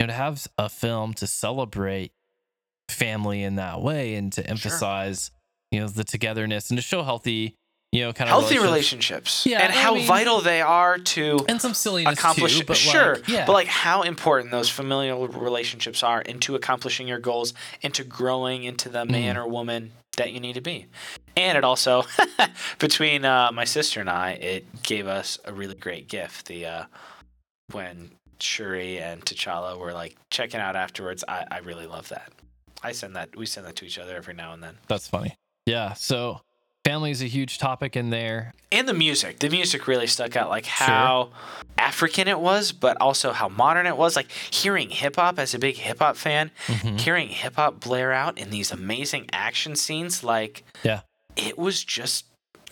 [0.00, 2.12] you know, to have a film to celebrate
[2.88, 5.30] family in that way and to emphasize
[5.70, 7.54] you know the togetherness and to show healthy
[7.92, 9.46] you know kind of healthy relationships.
[9.46, 12.76] Yeah, and I how mean- vital they are to and some silliness accomplish too, but
[12.76, 17.54] sure like, yeah, but like how important those familial relationships are into accomplishing your goals
[17.82, 20.86] into growing into the man or woman that you need to be
[21.36, 22.02] and it also
[22.78, 26.84] between uh, my sister and i it gave us a really great gift the uh,
[27.72, 32.32] when shuri and t'challa were like checking out afterwards i, I really love that
[32.82, 35.34] i send that we send that to each other every now and then That's funny.
[35.66, 35.94] Yeah.
[35.94, 36.40] So
[36.86, 38.52] family is a huge topic in there.
[38.72, 41.30] and the music the music really stuck out like how
[41.78, 45.76] african it was but also how modern it was like hearing hip-hop as a big
[45.76, 46.98] hip-hop fan Mhm.
[47.00, 51.00] hearing hip-hop blare out in these amazing action scenes like Yeah.
[51.36, 52.24] it was just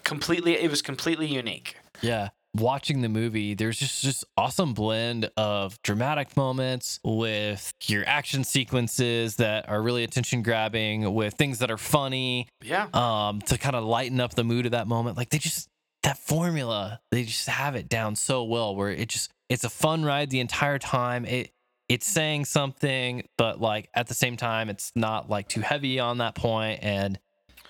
[0.05, 2.29] completely it was completely unique Yeah.
[2.57, 9.37] Watching the movie, there's just just awesome blend of dramatic moments with your action sequences
[9.37, 13.85] that are really attention grabbing, with things that are funny, yeah um, to kind of
[13.85, 15.17] lighten up the mood of that moment.
[15.17, 15.69] Like they just
[16.05, 20.05] that formula, they just have it down so well where it just it's a fun
[20.05, 21.25] ride the entire time.
[21.25, 21.51] It
[21.88, 26.19] it's saying something, but like at the same time, it's not like too heavy on
[26.19, 27.19] that point, and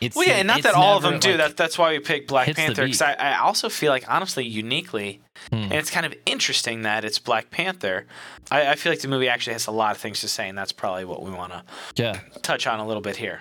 [0.05, 1.99] it's well yeah and not that all of them do like- that that's why we
[1.99, 3.03] picked black panther because.
[3.03, 5.57] I, I also feel like honestly uniquely Hmm.
[5.57, 8.07] and it's kind of interesting that it's black panther
[8.53, 10.57] I, I feel like the movie actually has a lot of things to say and
[10.57, 11.65] that's probably what we want to
[11.97, 12.21] Yeah.
[12.43, 13.41] touch on a little bit here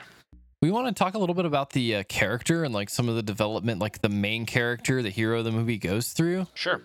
[0.64, 3.16] We want to talk a little bit about the uh, character and like some of
[3.16, 6.48] the development, like the main character, the hero of the movie goes through.
[6.56, 6.82] sure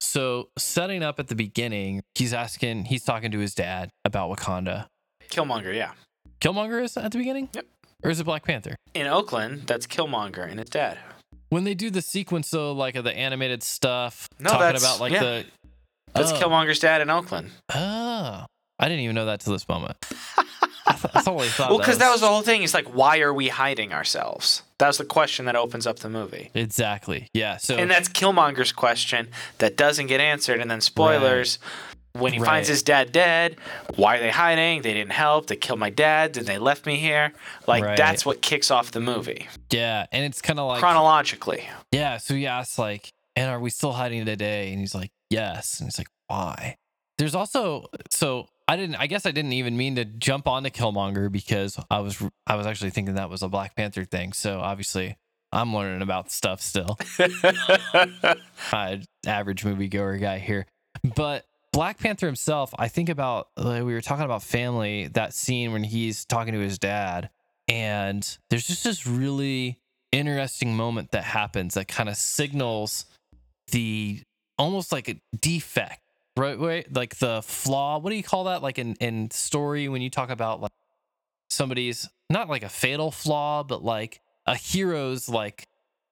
[0.00, 4.86] So, setting up at the beginning, he's asking, he's talking to his dad about Wakanda.
[5.30, 5.92] killmonger yeah
[6.40, 7.48] Killmonger is at the beginning?
[7.54, 7.66] Yep.
[8.02, 8.76] Or is it Black Panther?
[8.94, 10.98] in Oakland, that's Killmonger and his dad.
[11.48, 15.00] When they do the sequence, though, like of the animated stuff, No, talking that's- about
[15.00, 15.20] like yeah.
[15.22, 15.44] the.
[16.14, 17.52] That's oh, Killmonger's dad in Oakland.
[17.74, 18.44] Oh,
[18.78, 19.96] I didn't even know that till this moment.
[20.84, 22.62] I, th- I totally thought Well, because that was the whole thing.
[22.62, 24.62] It's like, why are we hiding ourselves?
[24.78, 26.50] That was the question that opens up the movie.
[26.54, 27.56] exactly yeah.
[27.56, 30.60] So And that's Killmonger's question that doesn't get answered.
[30.60, 31.58] And then spoilers.
[32.12, 33.56] When he finds his dad dead,
[33.96, 34.82] why are they hiding?
[34.82, 35.46] They didn't help.
[35.46, 36.34] They killed my dad.
[36.34, 37.32] Then they left me here.
[37.66, 37.96] Like Right.
[37.96, 41.68] that's what kicks off the movie yeah, and it's kind of like chronologically.
[41.90, 45.80] Yeah, so he asks like, "And are we still hiding today?" And he's like, "Yes."
[45.80, 46.76] And he's like, "Why?"
[47.18, 48.96] There's also so I didn't.
[48.96, 52.66] I guess I didn't even mean to jump onto Killmonger because I was I was
[52.66, 54.32] actually thinking that was a Black Panther thing.
[54.32, 55.16] So obviously
[55.52, 56.98] I'm learning about stuff still.
[58.72, 58.96] uh,
[59.26, 60.66] average moviegoer guy here,
[61.14, 62.74] but Black Panther himself.
[62.78, 65.08] I think about like, we were talking about family.
[65.08, 67.30] That scene when he's talking to his dad,
[67.68, 69.78] and there's just this really
[70.12, 73.06] interesting moment that happens that kind of signals
[73.70, 74.20] the
[74.58, 76.00] almost like a defect
[76.36, 80.02] right way like the flaw what do you call that like in in story when
[80.02, 80.72] you talk about like
[81.48, 85.66] somebody's not like a fatal flaw but like a hero's like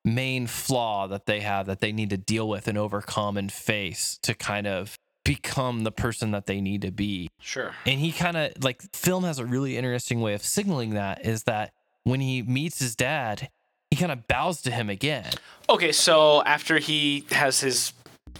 [0.05, 4.19] main flaw that they have that they need to deal with and overcome and face
[4.23, 7.75] to kind of become the person that they need to be Sure.
[7.87, 11.45] and he kind of like film has a really interesting way of signaling that is
[11.45, 11.73] that
[12.05, 13.51] when he meets his dad
[13.91, 15.31] he kind of bows to him again
[15.69, 17.93] Okay, so after he has his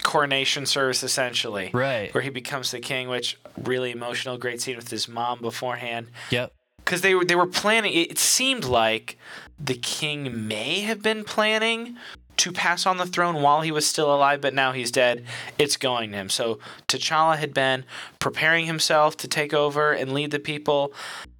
[0.03, 4.89] coronation service, essentially, right where he becomes the king, which really emotional, great scene with
[4.89, 6.07] his mom beforehand.
[6.29, 7.93] yep because they were they were planning.
[7.93, 9.17] It seemed like
[9.59, 11.95] the king may have been planning
[12.37, 15.25] to pass on the throne while he was still alive, but now he's dead.
[15.57, 16.29] It's going to him.
[16.29, 17.85] So T'Challa had been
[18.19, 20.93] preparing himself to take over and lead the people,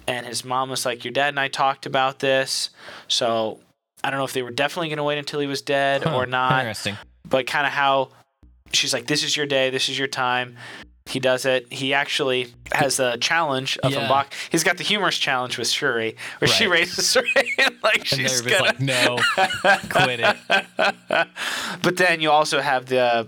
[0.08, 2.70] and his mom was like, "Your dad and I talked about this."
[3.08, 3.60] So
[4.04, 6.16] I don't know if they were definitely going to wait until he was dead Huh,
[6.16, 8.10] or not, interesting but kind of how
[8.72, 9.70] she's like, "This is your day.
[9.70, 10.58] This is your time."
[11.12, 11.72] He does it.
[11.72, 14.08] He actually has a challenge of Yeah.
[14.08, 14.28] Mbak.
[14.50, 16.80] He's got the humorous challenge with Shuri, where she Right.
[16.80, 18.64] raises her hand like and she's gonna.
[18.64, 19.18] like no
[19.90, 20.38] quit it
[21.84, 23.28] But then you also have the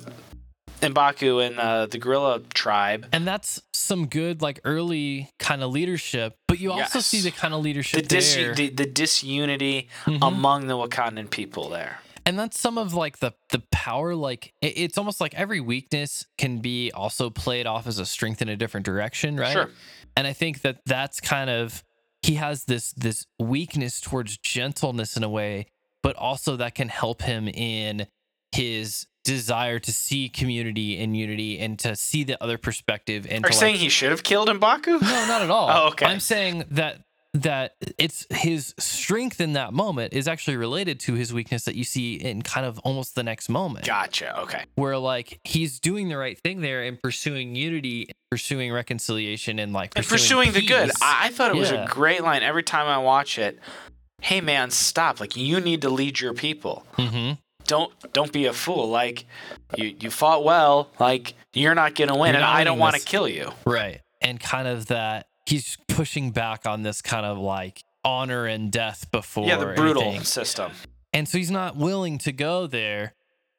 [0.81, 3.07] Mbaku and uh, the gorilla tribe.
[3.13, 7.05] and that's some good like early kind of leadership but you also Yes.
[7.05, 10.25] see the kind of leadership The, dis- there the, the disunity Mhm.
[10.25, 11.99] among the Wakandan people there.
[12.25, 16.25] And that's some of like the the power like it, it's almost like every weakness
[16.37, 19.69] can be also played off as a strength in a different direction right Sure.
[20.15, 21.83] and i think that that's kind of
[22.21, 25.67] he has this this weakness towards gentleness in a way
[26.01, 28.07] but also that can help him in
[28.51, 33.47] his desire to see community and unity and to see the other perspective and Are
[33.47, 35.01] you to saying he should have killed Mbaku?
[35.01, 36.05] no not at all Oh, okay.
[36.05, 36.99] i'm saying that
[37.35, 41.83] that it's his strength in that moment is actually related to his weakness that you
[41.83, 44.39] see in kind of almost the next moment Gotcha.
[44.41, 44.65] Okay.
[44.75, 49.93] where like he's doing the right thing there and pursuing unity pursuing reconciliation and like
[49.95, 50.91] And pursuing the good.
[51.01, 53.59] I, I thought it was a great line every time I watch it.
[54.21, 55.19] Hey man, stop!
[55.19, 56.85] Like you need to lead your people.
[56.97, 57.33] Mm-hmm
[57.65, 58.89] Don't don't be a fool.
[58.89, 59.25] Like
[59.75, 60.89] you you fought well.
[60.99, 63.51] Like you're not gonna win, You're and I don't want to kill you.
[63.65, 68.71] right and kind of that he's pushing back on this kind of like honor and
[68.71, 70.23] death before yeah, the brutal anything.
[70.23, 70.71] system.
[71.13, 73.13] and so he's not willing to go there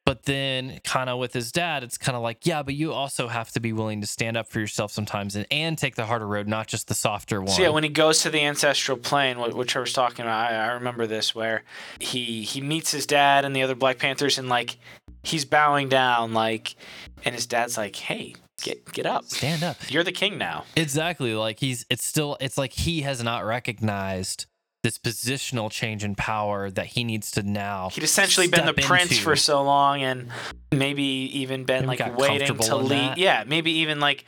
[0.05, 3.27] but then kind of with his dad it's kind of like yeah but you also
[3.27, 6.27] have to be willing to stand up for yourself sometimes and, and take the harder
[6.27, 9.39] road not just the softer one So yeah, when he goes to the ancestral plane,
[9.39, 11.63] which I was talking about, I, I remember this where
[12.01, 14.77] he he meets his dad and the other Black Panthers, and like
[15.23, 16.75] he's bowing down, like,
[17.25, 18.35] and his dad's like, "Hey,
[18.65, 21.35] get get up, stand up you're the king now." Exactly.
[21.35, 24.47] Like he's it's still it's like he has not recognized
[24.83, 27.89] this positional change in power that he needs to now.
[27.91, 29.23] He'd essentially been the prince into.
[29.23, 30.29] for so long, and
[30.73, 32.91] maybe even been Maybe like waiting to lead.
[33.13, 33.19] that.
[33.19, 34.27] Yeah, maybe even like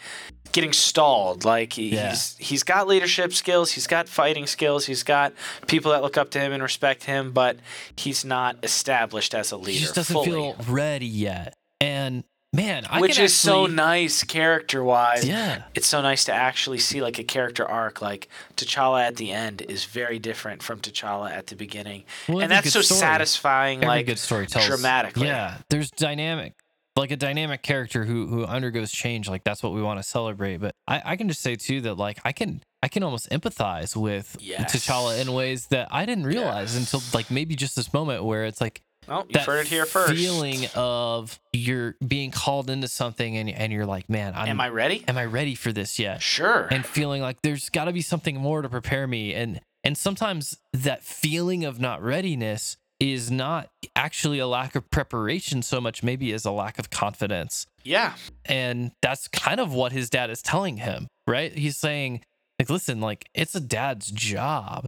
[0.52, 1.44] getting stalled.
[1.44, 2.08] Like Yeah.
[2.08, 5.34] he's he's got leadership skills, he's got fighting skills, he's got
[5.66, 7.58] people that look up to him and respect him, but
[7.94, 9.72] he's not established as a leader.
[9.72, 10.30] he just doesn't fully.
[10.30, 11.52] feel ready yet.
[11.82, 15.26] And man, I which is so nice character wise.
[15.26, 15.62] Yeah.
[15.74, 18.00] It's so nice to actually see like a character arc.
[18.00, 22.50] Like T'Challa at the end is very different from T'Challa at the beginning, Well, and
[22.50, 23.78] that's so story- satisfying.
[23.78, 25.26] Every like good story tells dramatically.
[25.26, 26.54] Yeah, there's dynamic,
[26.96, 29.28] like a dynamic character who who undergoes change.
[29.28, 30.58] Like that's what we want to celebrate.
[30.58, 33.96] But I, I can just say too that like I can I can almost empathize
[33.96, 34.72] with Yes.
[34.74, 38.60] T'Challa in ways that I didn't realize until like maybe just this moment where it's
[38.60, 40.12] like Oh, you've that heard it here first.
[40.14, 44.68] feeling of you're being called into something and and you're like, man, I'm, Am I
[44.68, 45.04] ready?
[45.06, 46.22] am I ready for this yet?
[46.22, 46.68] Sure.
[46.70, 50.58] And feeling like there's got to be something more to prepare me, and and sometimes
[50.72, 56.32] that feeling of not readiness is not actually a lack of preparation so much, maybe
[56.32, 58.14] as a lack of confidence, yeah.
[58.46, 61.52] and that's kind of what his dad is telling him, right?
[61.52, 62.22] He's saying,
[62.58, 64.86] like, listen, like it's a dad's job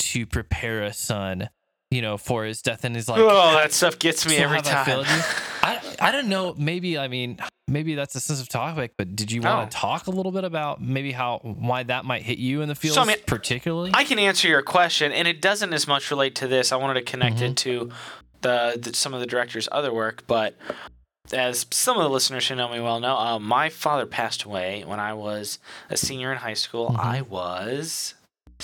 [0.00, 1.48] to prepare a son.
[1.92, 5.04] You know, for his death, and he's like, oh, that stuff gets me every time.
[5.62, 6.54] I I don't know.
[6.56, 9.64] Maybe I mean maybe that's a sensitive topic, but did you want Oh.
[9.70, 12.74] to talk a little bit about maybe how why that might hit you in the
[12.74, 13.90] field I mean, particularly?
[13.94, 16.72] I can answer your question, and it doesn't as much relate to this.
[16.72, 17.44] I wanted to connect Mm-hmm.
[17.44, 17.90] it to
[18.40, 20.56] the, the some of the director's other work, but
[21.32, 24.82] as some of the listeners who know me well know, uh, my father passed away
[24.86, 26.90] when I was a senior in high school.
[26.90, 26.98] Mhm.
[26.98, 28.14] I was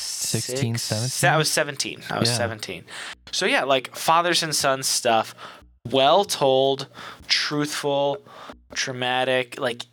[0.01, 1.35] 16, six- 17?
[1.35, 2.03] I was 17.
[2.11, 2.37] I was Yeah.
[2.37, 2.85] 17.
[3.33, 5.35] So yeah, like fathers and sons stuff,
[5.91, 6.89] well told,
[7.27, 8.25] truthful,
[8.75, 9.85] traumatic, like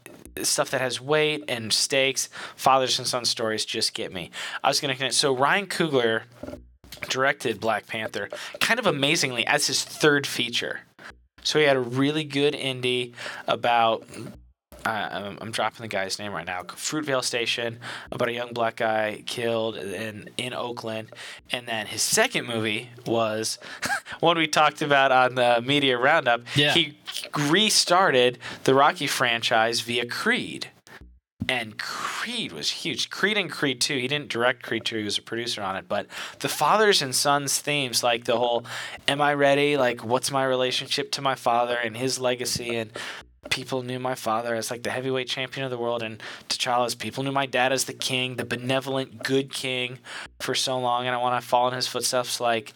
[0.43, 2.29] stuff that has weight and stakes.
[2.55, 4.31] Fathers and sons stories just get me.
[4.63, 5.15] I was gonna connect.
[5.15, 6.23] So Ryan Coogler
[7.09, 10.81] directed Black Panther, kind of amazingly as his third feature.
[11.43, 13.13] So he had a really good indie
[13.47, 14.05] about
[14.85, 16.61] uh, I'm, I'm dropping the guy's name right now.
[16.61, 17.79] Fruitvale Station
[18.11, 21.11] about a young black guy killed in in Oakland,
[21.51, 23.57] and then his second movie was
[24.19, 26.41] one we talked about on the media roundup.
[26.55, 26.73] Yeah.
[26.73, 26.97] He
[27.35, 30.69] restarted the Rocky franchise via Creed.
[31.47, 33.11] And Creed was huge.
[33.11, 35.87] Creed and Creed 2, he didn't direct Creed 2, he was a producer on it.
[35.87, 36.07] But
[36.39, 38.65] the fathers and sons themes, like the whole,
[39.07, 39.77] am I ready?
[39.77, 42.75] Like, what's my relationship to my father and his legacy?
[42.75, 42.91] And
[43.49, 46.01] people knew my father as like the heavyweight champion of the world.
[46.03, 49.99] And T'Challa's people knew my dad as the king, the benevolent, good king
[50.39, 51.05] for so long.
[51.07, 52.39] And I want to follow in his footsteps.
[52.39, 52.73] Like,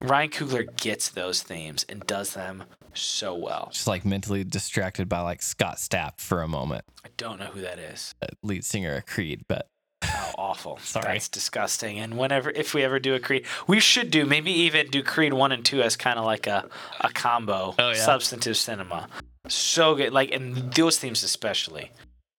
[0.00, 3.70] Ryan Coogler gets those themes and does them so well.
[3.72, 7.60] Just like mentally distracted by like Scott Stapp for a moment, I don't know who
[7.62, 8.14] that is.
[8.22, 9.66] uh, lead singer of Creed, but
[10.06, 10.78] Oh, awful.
[10.82, 11.14] Sorry.
[11.14, 11.98] That's disgusting.
[11.98, 15.32] And whenever, if we ever do a Creed, we should do, maybe even do Creed
[15.32, 16.68] 1 and 2 as kind of like a,
[17.00, 17.94] a combo, Oh, yeah.
[17.94, 19.08] substantive cinema.
[19.48, 20.12] So good.
[20.12, 21.90] Like, and those themes especially.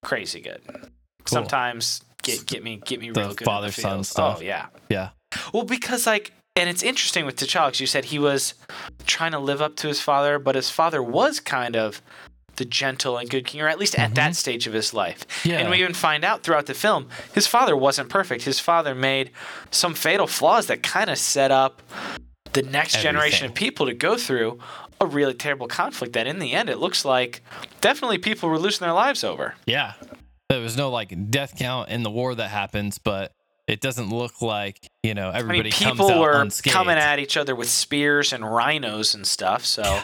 [0.04, 0.62] Crazy good.
[1.26, 3.42] Sometimes get get me get me The real good.
[3.42, 4.38] in father-son stuff.
[4.40, 4.68] Oh, yeah.
[4.90, 5.10] yeah,
[5.54, 8.54] Well, because like, and it's interesting with T'Challa, 'cause you said he was
[9.06, 12.02] trying to live up to his father, but his father was kind of
[12.58, 15.28] the gentle and good king, or at least at that stage of his life.
[15.28, 15.50] Mm-hmm.
[15.50, 15.58] Yeah.
[15.60, 18.44] And we even find out throughout the film, his father wasn't perfect.
[18.44, 19.32] His father made
[19.72, 21.82] some fatal flaws that kind of set up
[22.54, 24.58] the next generation of people to go through
[25.02, 27.42] a really terrible conflict that in the end it looks like
[27.82, 29.56] definitely people were losing their lives over.
[29.66, 29.94] yeah.
[30.50, 33.32] There was no like death count in the war that happens, but
[33.68, 36.72] it doesn't look like you know I everybody mean, comes people out were unscathed.
[36.74, 39.66] coming at each other with spears and rhinos and stuff.
[39.66, 40.02] So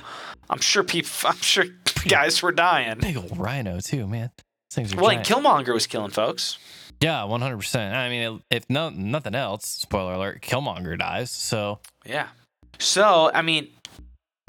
[0.49, 1.65] I'm sure people, I'm sure
[2.07, 2.97] guys were dying.
[2.99, 4.31] Big old rhino too, man.
[4.71, 5.23] Things are Well, and.
[5.23, 6.57] Killmonger was killing folks.
[7.01, 7.93] yeah, one hundred percent.
[7.95, 11.29] I mean, if no nothing else, spoiler alert, Killmonger dies.
[11.29, 12.29] So Yeah.
[12.79, 13.67] So I mean,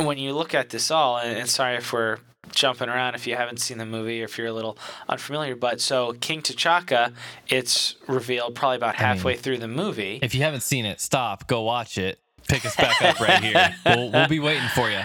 [0.06, 2.18] when you look at this all, and, and sorry if we're
[2.50, 4.76] jumping around if you haven't seen the movie or if you're a little
[5.08, 7.12] unfamiliar, but so King T'Chaka,
[7.48, 10.18] it's revealed probably about I mean, halfway through the movie.
[10.22, 13.74] if you haven't seen it, stop, go watch it, pick us back up right here.
[13.86, 15.00] We'll, we'll be waiting for you.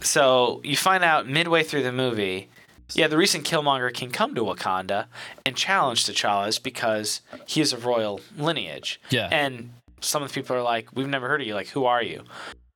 [0.00, 2.48] So you find out midway through the movie,
[2.92, 5.06] yeah, the recent Killmonger can come to Wakanda
[5.46, 9.00] and challenge T'Challa is because he is of royal lineage.
[9.10, 9.28] Yeah.
[9.32, 9.70] And
[10.00, 11.54] some of the people are like, "We've never heard of you.
[11.54, 12.24] Like, who are you?"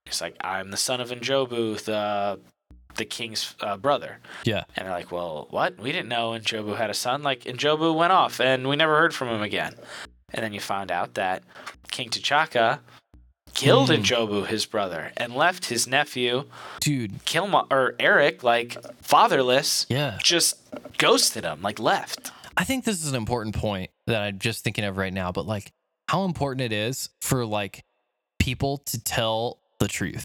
[0.08, 2.40] He's like, "I'm the son of N'Jobu, the
[2.96, 5.78] the king's uh, brother." Yeah, And they're like, "Well, what?
[5.78, 7.22] We didn't know N'Jobu had a son.
[7.22, 9.74] Like, N'Jobu went off, and we never heard from him again."
[10.32, 11.42] And then you found out that
[11.90, 12.80] King T'Chaka
[13.54, 14.02] killed Hmm.
[14.02, 16.44] N'Jobu, his brother, and left his nephew
[16.80, 17.24] dude.
[17.24, 20.18] Kilmo or Eric, like fatherless, Yeah.
[20.22, 20.56] just
[20.98, 22.30] ghosted him, like left.
[22.56, 25.46] I think this is an important point that I'm just thinking of right now, but
[25.46, 25.72] like
[26.08, 27.82] how important it is for like
[28.38, 30.24] people to tell the truth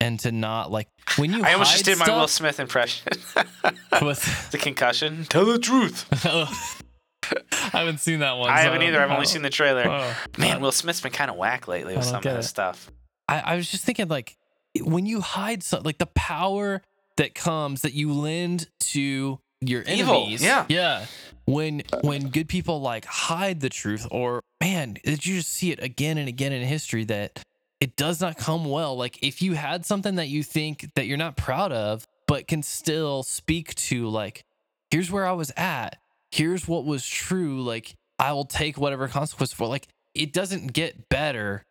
[0.00, 3.12] and to not like when you I almost just did my Will Smith impression.
[4.02, 5.24] with the concussion.
[5.28, 6.06] Tell the truth.
[7.52, 8.50] I haven't seen that one.
[8.50, 9.00] I so haven't either.
[9.00, 9.24] I've only oh.
[9.24, 9.84] seen the trailer.
[9.86, 10.16] Oh.
[10.38, 12.48] Man, Will Smith's been kind of whack lately with some of this it.
[12.48, 12.90] stuff.
[13.28, 14.36] I, I was just thinking like
[14.80, 16.82] when you hide something like the power
[17.18, 20.42] that comes that you lend to your Evil, enemies.
[20.42, 20.64] yeah.
[20.68, 21.06] Yeah.
[21.44, 25.82] When when good people like hide the truth or man, did you just see it
[25.82, 27.42] again and again in history that
[27.80, 28.96] it does not come well.
[28.96, 32.62] Like if you had something that you think that you're not proud of, but can
[32.62, 34.44] still speak to like,
[34.90, 35.96] here's where I was at,
[36.30, 41.08] here's what was true, like I will take whatever consequence for like it doesn't get
[41.08, 41.64] better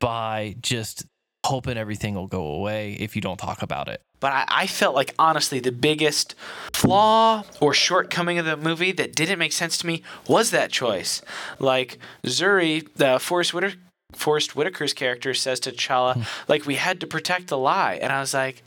[0.00, 1.04] by just
[1.44, 4.02] hoping everything will go away if you don't talk about it.
[4.20, 6.34] But I, I felt like honestly the biggest
[6.72, 11.22] flaw or shortcoming of the movie that didn't make sense to me was that choice.
[11.58, 13.76] Like Zuri, the Forest Whitaker,
[14.12, 16.22] Forest Whitaker's character says to T'Challa, hmm.
[16.48, 18.62] like we had to protect the lie, and I was like,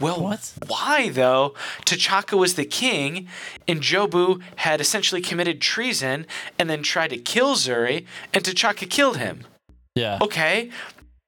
[0.00, 0.52] well, What?
[0.66, 1.54] why though?
[1.86, 3.28] T'Chaka was the king,
[3.68, 6.26] and Jobu had essentially committed treason
[6.58, 9.46] and then tried to kill Zuri, and T'Chaka killed him.
[9.94, 10.18] Yeah.
[10.20, 10.70] Okay,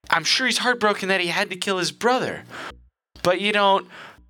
[0.09, 2.43] I'm sure he's heartbroken that he had to kill his brother,
[3.23, 3.87] but you don't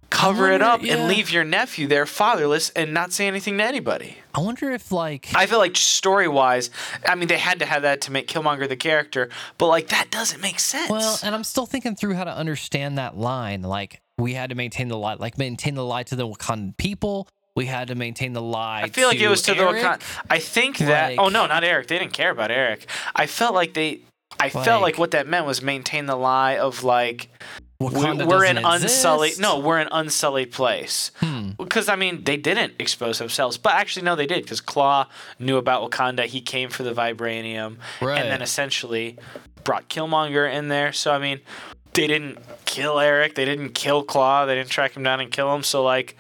[0.09, 0.95] cover it up yeah.
[0.95, 4.17] and leave your nephew there fatherless and not say anything to anybody.
[4.33, 6.69] I wonder if like I feel like story wise,
[7.05, 10.11] I mean, they had to have that to make Killmonger the character, but like that
[10.11, 10.89] doesn't make sense.
[10.89, 13.61] Well, and I'm still thinking through how to understand that line.
[13.61, 17.27] Like we had to maintain the lie, like maintain the lie to the Wakandan people.
[17.55, 18.83] We had to maintain the lie.
[18.83, 19.81] I feel like it was to Eric.
[19.81, 20.01] the Wakanda.
[20.29, 21.12] I think that.
[21.12, 21.87] Like- oh no, not Eric.
[21.87, 22.87] They didn't care about Eric.
[23.15, 24.01] I felt like they.
[24.39, 27.29] I felt Like- like what that meant was maintain the lie of like
[27.80, 29.28] Wakanda we're in doesn't unsullied.
[29.30, 29.42] exist.
[29.42, 31.12] No, we're in unsullied place.
[31.19, 31.52] Hmm.
[31.60, 34.44] Because I mean, they didn't expose themselves, but actually, no, they did.
[34.44, 35.08] Because Claw
[35.38, 36.25] knew about Wakanda.
[36.25, 38.19] He came for the vibranium, Right.
[38.19, 39.17] and then essentially
[39.63, 40.92] brought Killmonger in there.
[40.92, 41.40] So I mean,
[41.94, 43.36] they didn't kill Eric.
[43.36, 44.46] They didn't kill Claw.
[44.46, 45.62] They didn't track him down and kill him.
[45.63, 46.15] So like,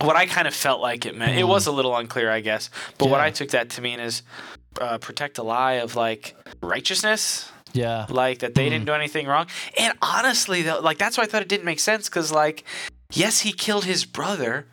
[0.00, 1.38] what I kind of felt like it meant.
[1.38, 2.70] It was a little unclear, I guess.
[2.98, 4.22] But what I took that to mean is
[4.80, 8.06] uh, protect a lie of like righteousness, Yeah.
[8.08, 8.86] like that they didn't mm.
[8.86, 9.46] do anything wrong.
[9.78, 12.64] And honestly, though, like that's why I thought it didn't make sense because, like,
[13.12, 14.66] yes, he killed his brother,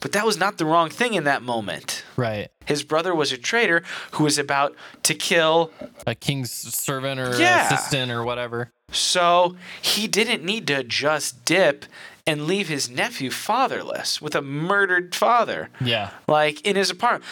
[0.00, 2.04] but that was not the wrong thing in that moment.
[2.16, 2.48] Right.
[2.66, 3.82] His brother was a traitor
[4.12, 5.72] who was about to kill
[6.06, 7.66] A king's servant or Yeah.
[7.66, 8.70] assistant or whatever.
[8.92, 11.86] So he didn't need to just dip
[12.26, 16.10] and leave his nephew fatherless with a murdered father, Yeah.
[16.28, 17.24] like in his apartment.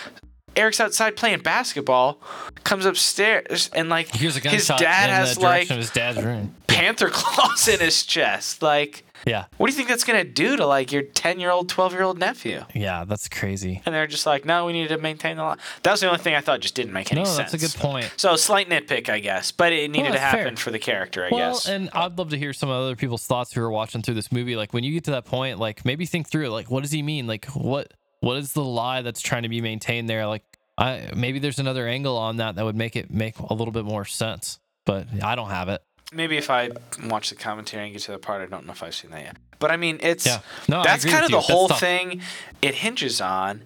[0.56, 2.20] Eric's outside playing basketball,
[2.64, 6.54] comes upstairs, and like Here's a his dad has like his dad's room.
[6.66, 8.60] panther claws in his chest.
[8.62, 9.44] Like, Yeah.
[9.58, 12.02] what do you think that's gonna do to like your ten year old, twelve year
[12.02, 12.64] old nephew?
[12.74, 13.80] Yeah, that's crazy.
[13.86, 15.56] And they're just like, no, we need to maintain the law.
[15.84, 17.52] That was the only thing I thought just didn't make any No, sense.
[17.52, 18.12] that's a good point.
[18.16, 20.56] So slight nitpick, I guess, but it needed Well, to happen fair.
[20.56, 21.66] for the character, I Well, guess.
[21.66, 24.56] and I'd love to hear some other people's thoughts who are watching through this movie.
[24.56, 26.50] Like when you get to that point, like maybe think through it.
[26.50, 27.26] Like, what does he mean?
[27.26, 30.26] Like, what what is the lie that's trying to be maintained there?
[30.26, 30.44] Like,
[30.78, 33.84] I maybe there's another angle on that that would make it make a little bit
[33.84, 34.58] more sense.
[34.86, 35.82] But I don't have it.
[36.12, 36.70] Maybe if I
[37.04, 39.22] watch the commentary and get to the part, I don't know if I've seen that
[39.22, 39.36] yet.
[39.58, 40.40] But I mean, it's Yeah.
[40.68, 42.22] No, that's kind of the whole thing.
[42.62, 43.62] It hinges on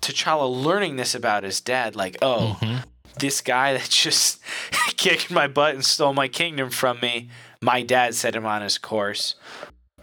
[0.00, 1.94] T'Challa learning this about his dad.
[1.94, 2.78] Like, oh, Mm-hmm.
[3.20, 4.40] this guy that just
[4.96, 7.28] kicked my butt and stole my kingdom from me.
[7.60, 9.36] My dad set him on his course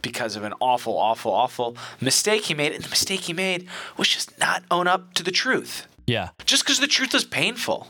[0.01, 2.71] because of an awful, awful, awful mistake he made.
[2.73, 6.29] And the mistake he made was just not own up to the truth Yeah.
[6.45, 7.87] just because the truth is painful.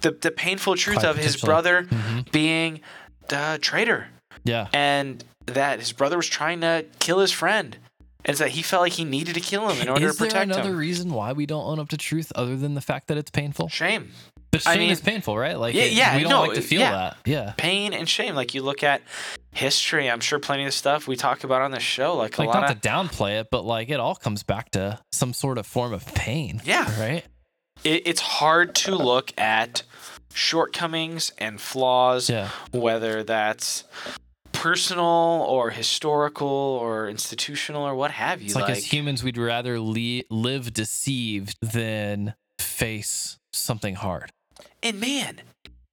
[0.00, 2.30] The the painful truth Quite of his brother Mhm.
[2.30, 2.80] being
[3.28, 4.08] the traitor,
[4.44, 4.68] Yeah.
[4.72, 7.76] and that his brother was trying to kill his friend,
[8.24, 10.24] and it's that he felt like he needed to kill him in order Is to
[10.24, 10.50] protect him.
[10.50, 10.78] Is there another him.
[10.78, 13.68] reason why we don't own up to truth other than the fact that it's painful?
[13.68, 14.12] Shame,
[14.50, 15.58] But I shame mean- is painful, right?
[15.58, 16.90] Like, Yeah, yeah, we don't no, like to feel yeah.
[16.92, 17.16] that.
[17.26, 17.52] Yeah.
[17.56, 18.34] pain, and shame.
[18.34, 19.02] Like you look at
[19.52, 22.50] history, I'm sure plenty of stuff we talk about on the show, like, Like, a
[22.52, 25.58] lot not of to downplay it, but like it all comes back to some sort
[25.58, 26.62] of form of pain.
[26.64, 26.88] Yeah.
[27.00, 27.24] Right?
[27.84, 29.82] it, it's hard to look at
[30.34, 32.48] shortcomings and flaws, Yeah.
[32.70, 33.84] whether that's
[34.52, 38.46] personal or historical or institutional or what have you.
[38.46, 44.30] It's like, as humans, we'd rather le- live deceived than face something hard.
[44.82, 45.40] And man,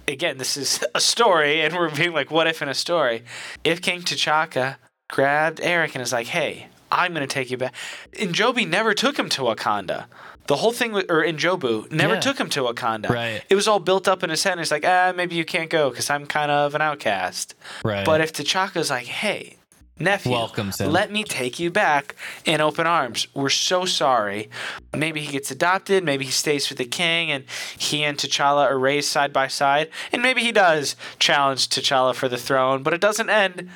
[0.07, 3.24] again, this is a story, and we're being like, what if in a story?
[3.63, 4.78] If King T'Chaka
[5.09, 7.74] grabbed Eric and is like, hey, I'm going to take you back.
[8.20, 10.05] And Joby never took him to Wakanda.
[10.47, 12.20] The whole thing, with, or in Jobu, never Yeah.
[12.20, 13.09] took him to Wakanda.
[13.09, 13.41] Right.
[13.49, 14.53] It was all built up in his head.
[14.53, 17.55] And it's like, ah, maybe you can't go because I'm kind of an outcast.
[17.84, 18.05] Right.
[18.05, 19.57] But if T'Chaka's like, hey,
[19.99, 20.91] nephew, Welcomes him.
[20.91, 22.15] let me take you back
[22.45, 23.27] in open arms.
[23.33, 24.49] We're so sorry.
[24.95, 26.03] Maybe he gets adopted.
[26.03, 27.45] Maybe he stays with the king and
[27.77, 29.89] he and T'Challa are raised side by side.
[30.11, 33.69] And maybe he does challenge T'Challa for the throne, but it doesn't end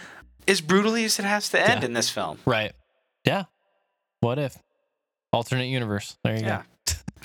[0.47, 1.85] as brutally as it has to end Yeah.
[1.87, 2.39] in this film.
[2.45, 2.73] right.
[3.25, 3.45] Yeah.
[4.21, 4.57] What if?
[5.31, 6.17] Alternate universe.
[6.23, 6.63] There you Yeah.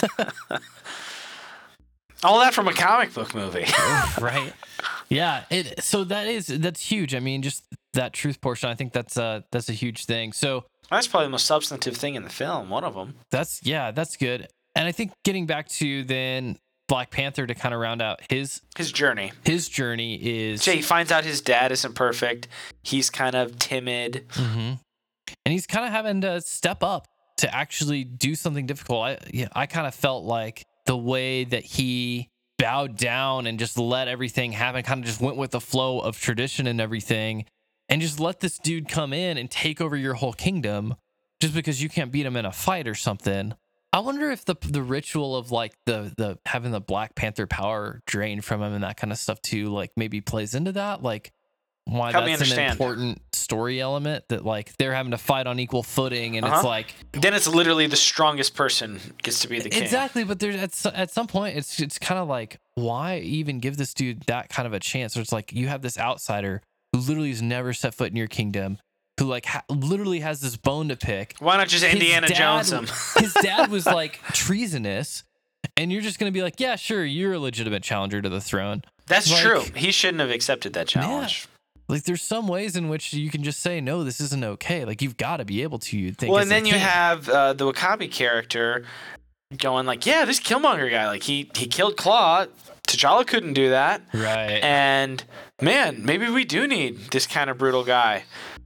[2.22, 3.66] All that from a comic book movie.
[4.20, 4.52] right.
[5.08, 5.44] Yeah.
[5.50, 5.82] It.
[5.82, 7.14] So that is that's huge.
[7.14, 7.64] I mean, just
[7.94, 8.68] that truth portion.
[8.68, 10.32] I think that's a that's a huge thing.
[10.32, 12.68] So That's probably the most substantive thing in the film.
[12.70, 13.14] One of them.
[13.30, 14.48] that's yeah, that's good.
[14.76, 18.60] And I think getting back to then Black Panther to kind of round out his
[18.76, 19.32] His journey.
[19.44, 22.48] his journey is So he finds out his dad isn't perfect.
[22.82, 24.26] He's kind of timid.
[24.32, 24.78] Mhm.
[25.46, 27.06] and he's kind of having to step up
[27.38, 29.02] to actually do something difficult.
[29.04, 32.28] I yeah, I kind of felt like the way that he
[32.58, 36.20] bowed down and just let everything happen, kind of just went with the flow of
[36.20, 37.44] tradition and everything,
[37.94, 40.96] and just let this dude come in and take over your whole kingdom
[41.40, 43.54] just because you can't beat him in a fight or something.
[43.92, 48.00] I wonder if the the ritual of like the the having the Black Panther power
[48.06, 51.30] drained from him and that kind of stuff too, like maybe plays into that, like
[51.84, 55.82] why Help that's an important story element that like they're having to fight on equal
[55.84, 56.66] footing and it's Uh-huh.
[56.66, 59.82] like Then it's literally the strongest person gets to be the king.
[59.82, 63.76] exactly but there's at, at some point it's it's kind of like why even give
[63.76, 66.62] this dude that kind of a chance or it's like you have this outsider
[66.94, 68.78] who literally has never set foot in your kingdom
[69.18, 72.36] who like ha- literally has this bone to pick Why not just His Indiana dad-
[72.36, 72.86] Jones him?
[73.20, 75.24] his dad was like treasonous
[75.76, 78.82] and you're just gonna be like yeah sure you're a legitimate challenger to the throne
[79.06, 79.62] That's Like- true.
[79.74, 81.48] He shouldn't have accepted that challenge.
[81.88, 85.02] like there's some ways in which you can just say no this isn't okay like
[85.02, 88.10] you've got to be able to think Well, and then you have uh, the W'Kabi
[88.10, 88.84] character
[89.58, 92.46] going like, "Yeah, this Killmonger guy, like he he killed Claw.
[92.88, 95.22] T'Challa couldn't do that." right And
[95.60, 98.24] man, maybe we do need this kind of brutal guy.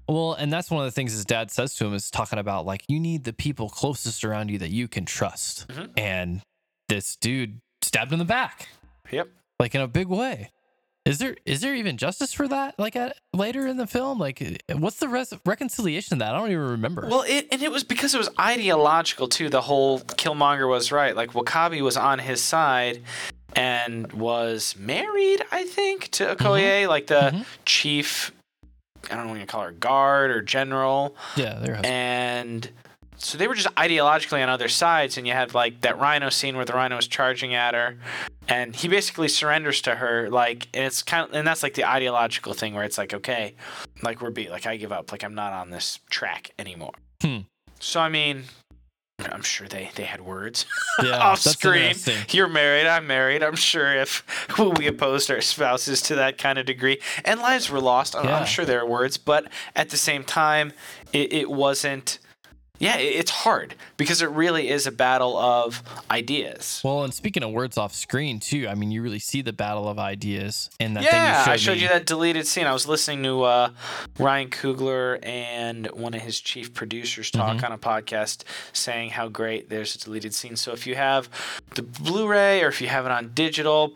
[0.09, 2.65] Well, and that's one of the things his dad says to him is talking about
[2.65, 5.69] like you need the people closest around you that you can trust.
[5.69, 5.91] Mhm.
[5.99, 6.41] And
[6.89, 8.69] this dude stabbed in the back,
[9.11, 9.29] Yep.
[9.61, 10.51] like in a big way.
[11.05, 12.79] Is there is there even justice for that?
[12.79, 14.43] Like at, later in the film, like
[14.75, 16.35] what's the res- reconciliation of that?
[16.35, 17.07] I don't even remember.
[17.09, 19.49] Well, it and it was because it was ideological too.
[19.49, 21.17] The whole Killmonger was right.
[21.17, 23.03] Like W'Kabi was on his side
[23.55, 27.45] and was married, I think, to Okoye, like the Mhm.
[27.65, 28.33] chief.
[29.11, 31.17] I don't know what you call her, guard or general.
[31.37, 31.81] yeah, there.
[31.85, 32.71] and
[33.21, 36.55] so they were just ideologically on other sides and you had like that rhino scene
[36.57, 37.97] where the rhino is charging at her
[38.47, 41.85] and he basically surrenders to her like and it's kind of and that's like the
[41.85, 43.55] ideological thing where it's like okay
[44.05, 47.39] like we're be like i give up like i'm not on this track anymore Hmm.
[47.81, 48.45] so i mean
[49.33, 50.65] i'm sure they they had words
[51.03, 51.95] Yeah, off that's screen.
[52.31, 53.43] you're married i'm married.
[53.43, 54.25] I'm sure if
[54.79, 57.01] we opposed our spouses to that kind of degree.
[57.25, 58.15] And lives were lost.
[58.17, 58.39] I'm, Yeah.
[58.39, 60.73] I'm sure there are words but at the same time
[61.13, 62.19] it, it wasn't
[62.79, 67.51] yeah it's hard because it really is a battle of ideas Well, and speaking of
[67.51, 71.03] words off screen too, I mean, you really see the battle of ideas in that
[71.05, 71.83] thing yeah you showed i showed me.
[71.83, 73.71] you that deleted scene i was listening to uh,
[74.19, 77.65] ryan coogler and one of his chief producers talk Mm-hmm.
[77.67, 81.29] on a podcast saying how great there's a deleted scene so if you have
[81.75, 83.95] the blu-ray or if you have it on digital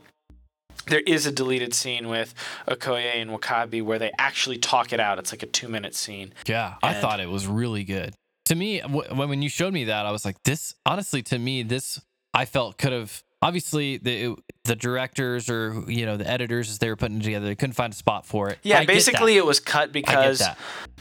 [0.86, 2.34] there is a deleted scene with
[2.66, 5.16] Okoye and W'Kabi where they actually talk it out.
[5.20, 6.32] It's like a two minute scene.
[6.46, 8.14] Yeah, I thought it was really good.
[8.46, 10.74] To me, w- when you showed me that, I was like, this.
[10.84, 12.00] Honestly, to me, this
[12.34, 13.22] I felt could have.
[13.40, 17.46] Obviously, the the directors or you know the editors as they were putting it together,
[17.46, 18.58] they couldn't find a spot for it.
[18.62, 20.42] Yeah, I basically it was cut because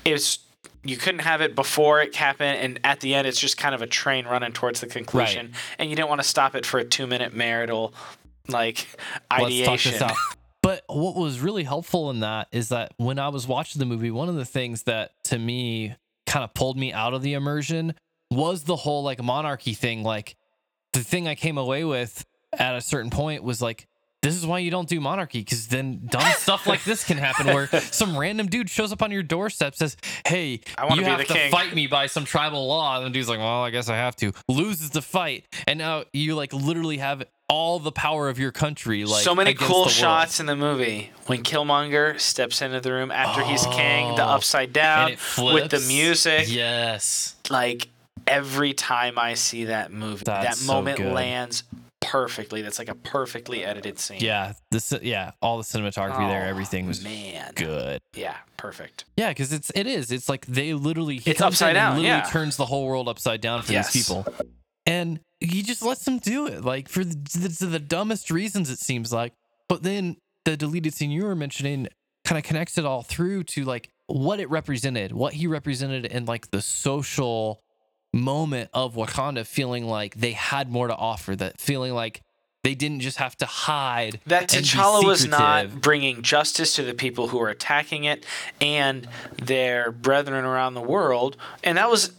[0.06, 0.39] it's
[0.84, 3.84] you couldn't have it before it happened, and at the end it's just kind of
[3.84, 6.84] a train running towards the conclusion, and you didn't want to stop it for a
[6.84, 7.94] two minute marital
[8.48, 8.88] like
[9.32, 9.66] ideation.
[9.66, 10.18] talk this out.
[10.64, 14.12] But what was really helpful in that is that when I was watching the movie,
[14.12, 15.96] one of the things that to me
[16.32, 17.93] kind of pulled me out of the immersion
[18.29, 20.01] was the whole like monarchy thing.
[20.01, 20.38] Like
[20.93, 22.25] the thing I came away with
[22.57, 23.88] at a certain point was like,
[24.21, 27.47] this is why you don't do monarchy because then dumb stuff like this can happen
[27.47, 31.17] where some random dude shows up on your doorstep says hey I you be have
[31.17, 33.71] the to king." fight me by some tribal law and the dude's like well i
[33.71, 37.91] guess i have to loses the fight and now you like literally have all the
[37.91, 42.62] power of your country like so many cool shots in the movie when Killmonger steps
[42.62, 46.45] into the room after he's king, the Oh, upside down with the music.
[46.47, 47.36] Yes.
[47.49, 47.89] like
[48.26, 51.12] every time I see that movie, That's that moment good.
[51.14, 51.64] lands
[51.99, 52.62] perfectly.
[52.62, 54.20] That's like a perfectly edited scene.
[54.22, 54.54] Yeah.
[54.72, 54.93] This.
[55.02, 55.32] Yeah.
[55.41, 57.52] All the cinematography there, Oh, everything was man.
[57.56, 57.99] good.
[58.16, 59.06] Yeah, perfect.
[59.18, 60.12] Yeah, because it's it is.
[60.12, 62.30] It's like they literally It's upside down, Literally yeah.
[62.30, 63.91] turns the whole world upside down for Yes.
[63.93, 64.26] these people,
[64.86, 68.79] and he just lets them do it, like for the, the, the dumbest reasons it
[68.79, 69.34] seems like.
[69.67, 71.88] But then the deleted scene you were mentioning
[72.25, 76.25] kind of connects it all through to like what it represented, what he represented, in
[76.25, 77.61] like the social
[78.13, 82.21] moment of Wakanda, feeling like they had more to offer, that feeling like
[82.63, 84.19] they didn't just have to hide.
[84.27, 88.25] That T'Challa was not bringing justice to the people who were attacking it
[88.59, 89.07] and
[89.41, 92.11] their brethren around the world, and that was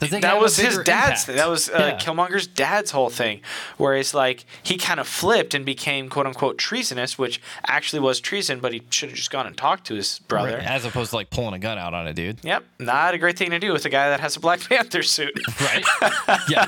[0.00, 1.28] That, they could that have a was his dad's.
[1.28, 1.38] impact.
[1.38, 1.98] That was uh, Yeah.
[1.98, 3.42] Killmonger's dad's whole thing,
[3.76, 8.18] where it's like he kind of flipped and became quote unquote treasonous, which actually was
[8.18, 10.56] treason, but he should have just gone and talked to his brother.
[10.56, 12.38] Right, as opposed to like pulling a gun out on a dude.
[12.42, 15.04] Yep, not a great thing to do with a guy that has a Black Panther
[15.04, 15.32] suit.
[15.60, 15.84] right?
[16.48, 16.66] yeah,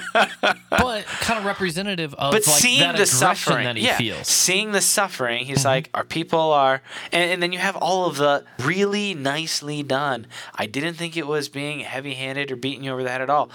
[0.70, 4.18] but kind of representative of but like seeing the suffering, that he yeah, feels.
[4.18, 4.24] Mm-hmm.
[4.24, 8.18] seeing the suffering, he's like, our people are, and, and then you have all of
[8.18, 10.28] the really nicely done.
[10.54, 13.50] I didn't think it was being heavy-handed or beating you over the head at all.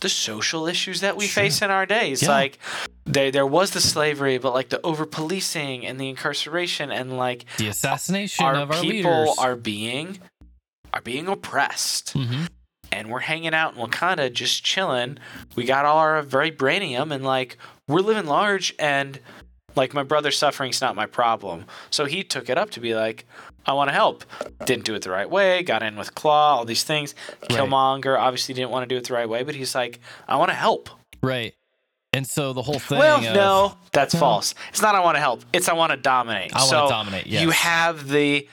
[0.00, 2.28] The social issues that we face in our days, Yeah.
[2.30, 2.58] like
[3.06, 7.44] there there was the slavery, but like the over policing and the incarceration and like
[7.58, 9.38] The assassination our of our people leaders.
[9.38, 10.18] are being
[10.92, 12.48] are being oppressed Mhm.
[12.92, 15.18] and we're hanging out in Wakanda just chilling.
[15.56, 17.56] We got all our very vibranium and like
[17.88, 19.18] we're living large and
[19.76, 21.64] like my brother's suffering's not my problem.
[21.90, 23.26] So he took it up to be like,
[23.66, 24.24] I want to help.
[24.64, 27.14] Didn't do it the right way, got in with Claw, all these things.
[27.50, 30.50] Killmonger obviously didn't want to do it the right way, but he's like, I want
[30.50, 30.90] to help.
[31.22, 31.54] right,
[32.12, 32.98] and so the whole thing.
[32.98, 34.20] Well, of, no, that's No.
[34.20, 34.54] false.
[34.70, 35.44] It's not I want to help.
[35.52, 36.54] It's I want to dominate.
[36.54, 37.58] I so dominate, You yes.
[37.58, 38.48] have the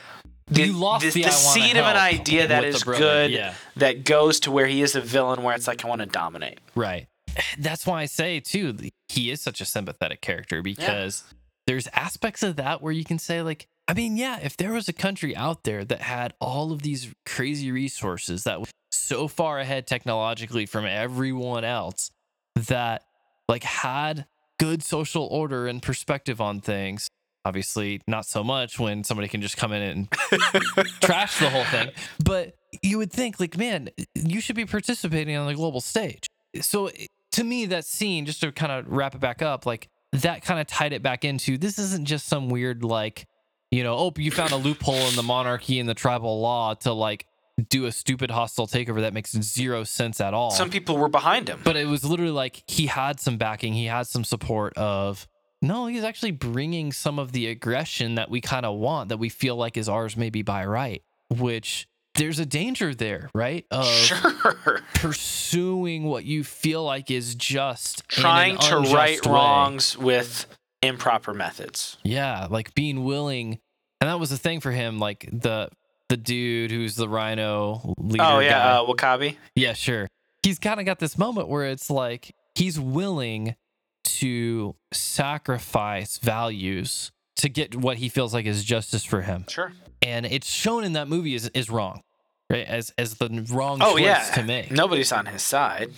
[0.47, 3.53] the, You lost the, the the seed of an idea that is good yeah.
[3.78, 6.59] that goes to where he is a villain where it's like I want to dominate.
[6.76, 7.07] Right.
[7.59, 8.76] That's why I say too,
[9.07, 11.24] he is such a sympathetic character because
[11.68, 14.88] there's aspects of that where you can say like, I mean, yeah, if there was
[14.88, 19.60] a country out there that had all of these crazy resources that was so far
[19.60, 22.12] ahead technologically from everyone else
[22.56, 23.04] that
[23.48, 24.26] like had
[24.60, 27.10] good social order and perspective on things.
[27.44, 30.12] Obviously, not so much when somebody can just come in and
[31.02, 31.90] trash the whole thing.
[32.24, 32.54] But
[32.84, 36.28] you would think, like, man, you should be participating on the global stage.
[36.62, 39.90] So eh, to me, that scene, just to kind of wrap it back up, like
[40.14, 43.26] that kind of tied it back into this isn't just some weird, like,
[43.72, 46.91] you know, oh, you found a loophole in the monarchy and the tribal law to
[46.93, 47.26] like
[47.69, 50.51] do a stupid hostile takeover that makes zero sense at all.
[50.51, 51.61] Some people were behind him.
[51.63, 55.28] but it was literally like he had some backing, he had some support of
[55.63, 59.30] no, he's actually bringing some of the aggression that we kind of want that we
[59.30, 63.65] feel like is ours maybe by right, which there's a danger there, right?
[63.69, 64.82] Of sure.
[64.95, 69.32] pursuing what you feel like is just Trying to right way.
[69.32, 70.47] wrongs with
[70.82, 71.98] improper methods.
[72.04, 73.60] Yeah, like being willing,
[74.00, 75.00] and that was the thing for him.
[75.00, 75.70] Like the
[76.10, 78.24] the dude who's the Rhino leader.
[78.24, 79.38] oh yeah, uh, W'Kabi.
[79.56, 80.08] yeah, sure.
[80.44, 83.56] He's kind of got this moment where it's like he's willing
[84.04, 89.72] to sacrifice values to get what he feels like is justice for him, Sure.
[90.02, 92.02] and it's shown in that movie is is wrong,
[92.50, 92.66] right?
[92.66, 94.32] As as the wrong Oh choice yeah.
[94.36, 94.72] to make.
[94.72, 95.92] Nobody's on his side.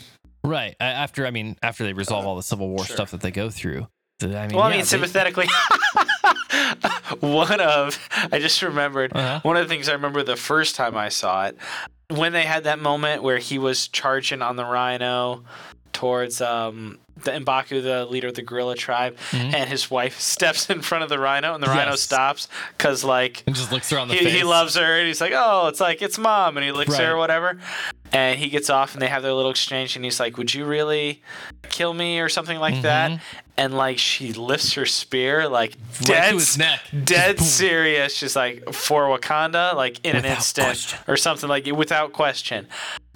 [0.43, 0.75] Right.
[0.79, 2.95] After I mean, after they resolve all the Civil War sure.
[2.95, 3.87] stuff that they go through.
[4.23, 5.47] I mean, Well, I yeah, mean, sympathetically,
[7.19, 7.97] one of
[8.31, 9.39] I just remembered Uh-huh.
[9.43, 11.57] one of the things I remember the first time I saw it
[12.09, 15.43] when they had that moment where he was charging on the rhino
[15.93, 19.53] towards um the M'Baku, the leader of the gorilla tribe, Mhm.
[19.53, 22.47] and his wife steps in front of the rhino, and the rhino stops
[22.77, 24.33] because like and just looks around the he, face.
[24.33, 27.13] he loves her and he's like oh it's like it's mom and he licks her
[27.13, 27.57] or whatever
[28.11, 30.65] and he gets off and they have their little exchange and he's like would you
[30.65, 31.21] really
[31.69, 33.19] kill me or something like that Mhm.
[33.57, 36.79] And like she lifts her spear like dead to his neck.
[37.03, 40.99] dead serious she's like for wakanda like in an instant question.
[41.07, 42.67] or something like without question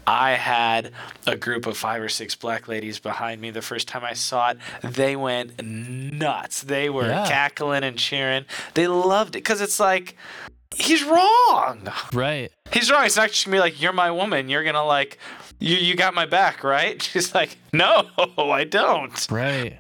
[0.10, 0.94] I had
[1.26, 4.52] a group of five or six black ladies behind me the first time I saw
[4.52, 4.58] it.
[4.82, 6.62] They went nuts.
[6.62, 7.28] They were Yeah.
[7.28, 8.46] cackling and cheering.
[8.74, 10.16] They loved it because it's like,
[10.74, 11.92] he's wrong.
[12.14, 12.54] Right.
[12.72, 13.06] He's wrong.
[13.06, 14.48] It's not just gonna be like, you're my woman.
[14.48, 15.18] You're gonna like,
[15.60, 17.02] you you got my back, right?
[17.12, 18.08] She's like, no,
[18.38, 19.28] I don't.
[19.30, 19.80] Right.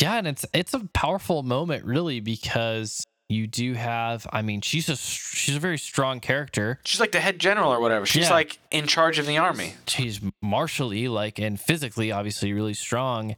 [0.00, 4.88] Yeah, and it's it's a powerful moment really because you do have I mean, she's
[4.88, 6.80] a she's a very strong character.
[6.84, 8.06] She's like the head general or whatever.
[8.06, 8.34] She's Yeah.
[8.34, 9.74] like in charge of the army.
[9.86, 13.36] She's martially like and physically obviously really strong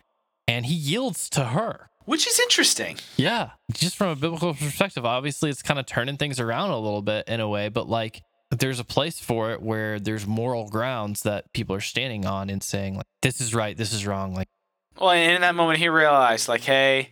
[0.49, 1.89] and he yields to her.
[2.05, 2.99] Which is interesting.
[3.17, 7.03] Yeah, just from a biblical perspective, obviously it's kind of turning things around a little
[7.03, 11.23] bit in a way, but like there's a place for it where there's moral grounds
[11.23, 14.35] that people are standing on and saying like this is right, this is wrong.
[14.35, 14.49] Like
[15.01, 17.11] Well, and in that moment, he realized, like, hey,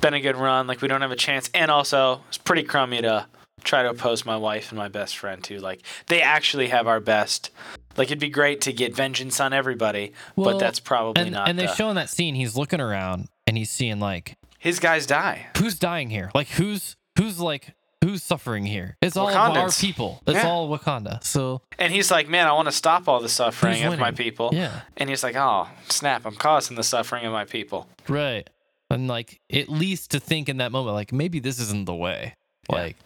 [0.00, 0.66] been a good run.
[0.66, 1.50] Like, we don't have a chance.
[1.54, 3.26] And also, it's pretty crummy to
[3.64, 5.58] try to oppose my wife and my best friend, too.
[5.58, 7.50] Like, they actually have our best.
[7.96, 11.48] Like, it'd be great to get vengeance on everybody, Well, but that's probably and, not.
[11.48, 14.80] and they the- show in that scene he's looking around and he's seeing like his
[14.80, 15.46] guys die.
[15.58, 16.30] who's dying here?
[16.34, 18.96] Like who's who's like who's suffering here?
[19.02, 20.22] It's all of our people.
[20.26, 20.46] It's Yeah.
[20.48, 21.22] all Wakanda.
[21.24, 24.50] So And he's like, man, I want to stop all the suffering of my people.
[24.52, 27.88] yeah, And he's like, oh, snap, I'm causing the suffering of my people.
[28.08, 28.48] right.
[28.90, 32.34] And like at least to think in that moment, like maybe this isn't the way.
[32.70, 32.76] Yeah.
[32.76, 32.96] Like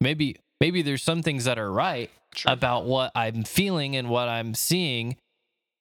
[0.00, 2.52] maybe maybe there's some things that are right Sure.
[2.52, 5.16] about what I'm feeling and what I'm seeing,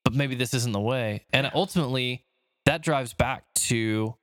[0.06, 1.26] but maybe this isn't the way.
[1.34, 2.24] And ultimately,
[2.66, 4.16] that drives back to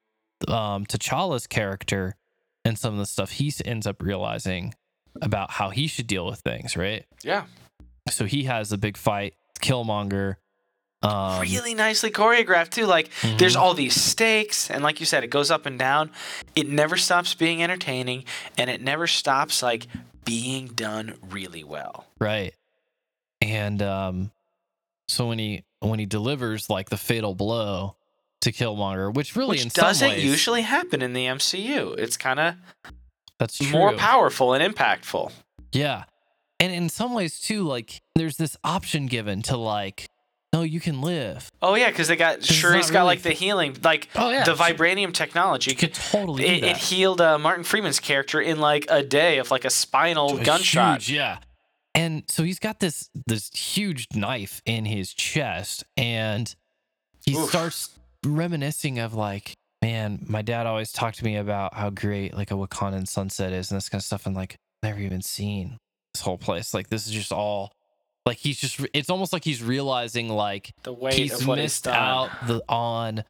[0.48, 2.14] um, T'Challa's character
[2.66, 4.74] and some of the stuff he ends up realizing
[5.22, 7.04] about how he should deal with things, right?
[7.22, 7.44] Yeah.
[8.10, 10.36] So he has a big fight, Killmonger.
[11.02, 12.86] Um, really nicely choreographed too.
[12.86, 13.38] Like Mhm.
[13.38, 16.10] there's all these stakes, and like you said, it goes up and down.
[16.54, 18.24] It never stops being entertaining,
[18.58, 19.86] and it never stops like
[20.24, 22.06] being done really well.
[22.18, 22.54] Right.
[23.40, 24.32] And um
[25.08, 27.96] so when he when he delivers like the fatal blow
[28.46, 31.98] to Killmonger, which really Which doesn't ways, usually happen in the MCU.
[31.98, 32.54] It's kind of
[33.38, 33.70] that's true.
[33.70, 35.32] more powerful and impactful.
[35.72, 36.04] Yeah.
[36.60, 40.06] And in some ways too, like there's this option given to like,
[40.52, 41.50] no, you can live.
[41.60, 44.54] Oh yeah, because they got Shuri's got really like the healing, like Oh, yeah, the
[44.54, 45.72] vibranium technology.
[45.72, 49.50] You could totally it, it healed uh, Martin Freeman's character in like a day of
[49.50, 51.02] like a spinal A gunshot.
[51.02, 51.38] huge, yeah.
[51.96, 56.54] And so he's got this this huge knife in his chest, and
[57.24, 57.48] he Oof.
[57.48, 57.90] starts
[58.26, 62.54] reminiscing of like, man, my dad always talked to me about how great like a
[62.54, 65.78] Wakandan sunset is and this kind of stuff, and like never even seen
[66.14, 66.74] this whole place.
[66.74, 67.72] Like this is just all
[68.24, 68.80] like he's just.
[68.92, 73.24] It's almost like he's realizing like The of he's missed out the on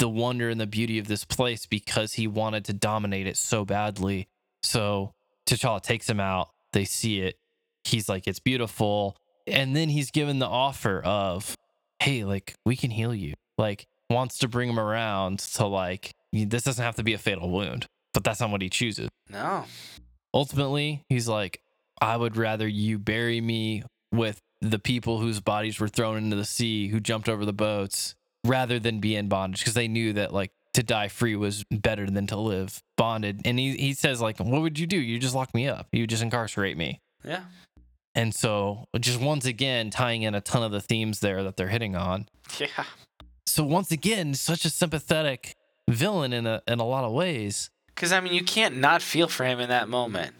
[0.00, 3.64] the wonder and the beauty of this place because he wanted to dominate it so
[3.64, 4.28] badly.
[4.62, 5.12] So
[5.46, 6.48] T'Challa takes him out.
[6.72, 7.36] They see it.
[7.84, 9.16] He's like, it's beautiful.
[9.46, 11.54] And then he's given the offer of,
[12.00, 13.34] hey, like, we can heal you.
[13.58, 17.48] Like, wants to bring him around to, like, this doesn't have to be a fatal
[17.48, 19.08] wound, but that's not what he chooses.
[19.30, 19.64] No.
[20.34, 21.60] Ultimately, he's like,
[22.02, 26.44] I would rather you bury me with the people whose bodies were thrown into the
[26.44, 29.60] sea, who jumped over the boats, rather than be in bondage.
[29.60, 33.40] Because they knew that, like, to die free was better than to live bonded.
[33.44, 34.98] And he, he says, like, what would you do?
[34.98, 35.88] You just lock me up.
[35.92, 37.00] You just incarcerate me.
[37.24, 37.42] Yeah.
[38.14, 41.68] And so just once again tying in a ton of the themes there that they're
[41.68, 42.28] hitting on.
[42.58, 42.84] Yeah.
[43.46, 45.56] So once again, such a sympathetic
[45.88, 47.70] villain in a in a lot of ways.
[47.94, 50.34] Because, I mean, you can't not feel for him in that moment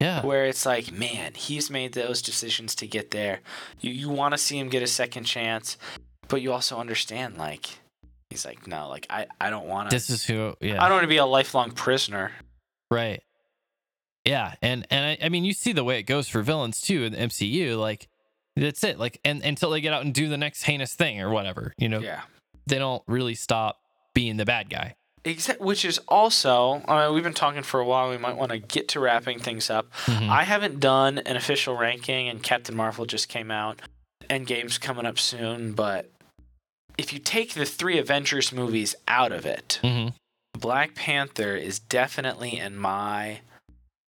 [0.00, 0.24] Yeah.
[0.26, 3.40] where it's like, man, he's made those decisions to get there.
[3.80, 5.76] You, you want to see him get a second chance,
[6.26, 7.66] but you also understand, like,
[8.30, 9.94] he's like, no, like, I, I don't want to.
[9.94, 10.82] This is who yeah.
[10.82, 12.32] I don't want to be a lifelong prisoner.
[12.90, 13.22] Right.
[14.24, 17.04] Yeah, and and I, I mean, you see the way it goes for villains too
[17.04, 17.78] in the MCU.
[17.78, 18.08] Like,
[18.56, 18.98] that's it.
[18.98, 21.88] Like, and until they get out and do the next heinous thing or whatever, you
[21.88, 22.22] know, Yeah.
[22.66, 23.80] They don't really stop
[24.14, 24.94] being the bad guy.
[25.58, 28.10] Which is also, I mean, we've been talking for a while.
[28.10, 29.90] We might want to get to wrapping things up.
[30.04, 30.28] Mhm.
[30.28, 33.80] I haven't done an official ranking, and Captain Marvel just came out.
[34.28, 36.10] Endgame's coming up soon, but
[36.98, 40.12] if you take the three Avengers movies out of it, Mhm.
[40.52, 43.40] Black Panther is definitely in my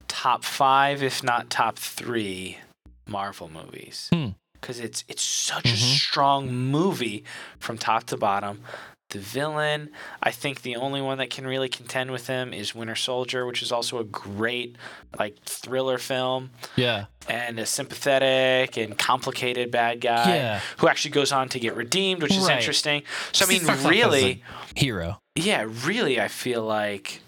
[0.09, 2.59] top five, if not top three,
[3.07, 4.09] Marvel movies.
[4.13, 4.29] Hmm.
[4.61, 5.99] Because it's it's such a Mhm.
[5.99, 7.25] strong movie
[7.59, 8.63] from top to bottom.
[9.11, 9.91] The villain,
[10.21, 13.63] I think the only one that can really contend with him is Winter Soldier, which
[13.63, 14.75] is also a great
[15.17, 17.05] like thriller film Yeah.
[17.29, 20.61] and a sympathetic and complicated bad guy Yeah.
[20.79, 22.59] who actually goes on to get redeemed, which is Right.
[22.59, 23.05] interesting.
[23.33, 24.43] So I mean, starts off as a really,
[24.75, 25.21] hero.
[25.37, 27.21] yeah, really, I feel like,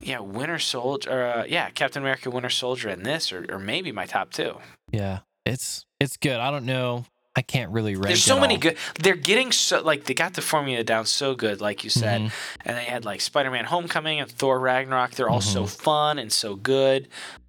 [0.00, 4.06] yeah, Winter Soldier, uh, yeah, Captain America, Winter Soldier, and this, or, or maybe my
[4.06, 4.58] top two.
[4.90, 5.20] Yeah.
[5.46, 6.36] It's it's good.
[6.40, 7.04] I don't know.
[7.36, 8.06] I can't really rank.
[8.06, 8.60] There's so many all.
[8.60, 8.76] good.
[9.00, 12.32] They're getting so like they got the formula down so good, like you said, Mhm.
[12.64, 15.12] and they had like Spider-Man: Homecoming and Thor: Ragnarok.
[15.12, 17.08] They're all so fun and so good.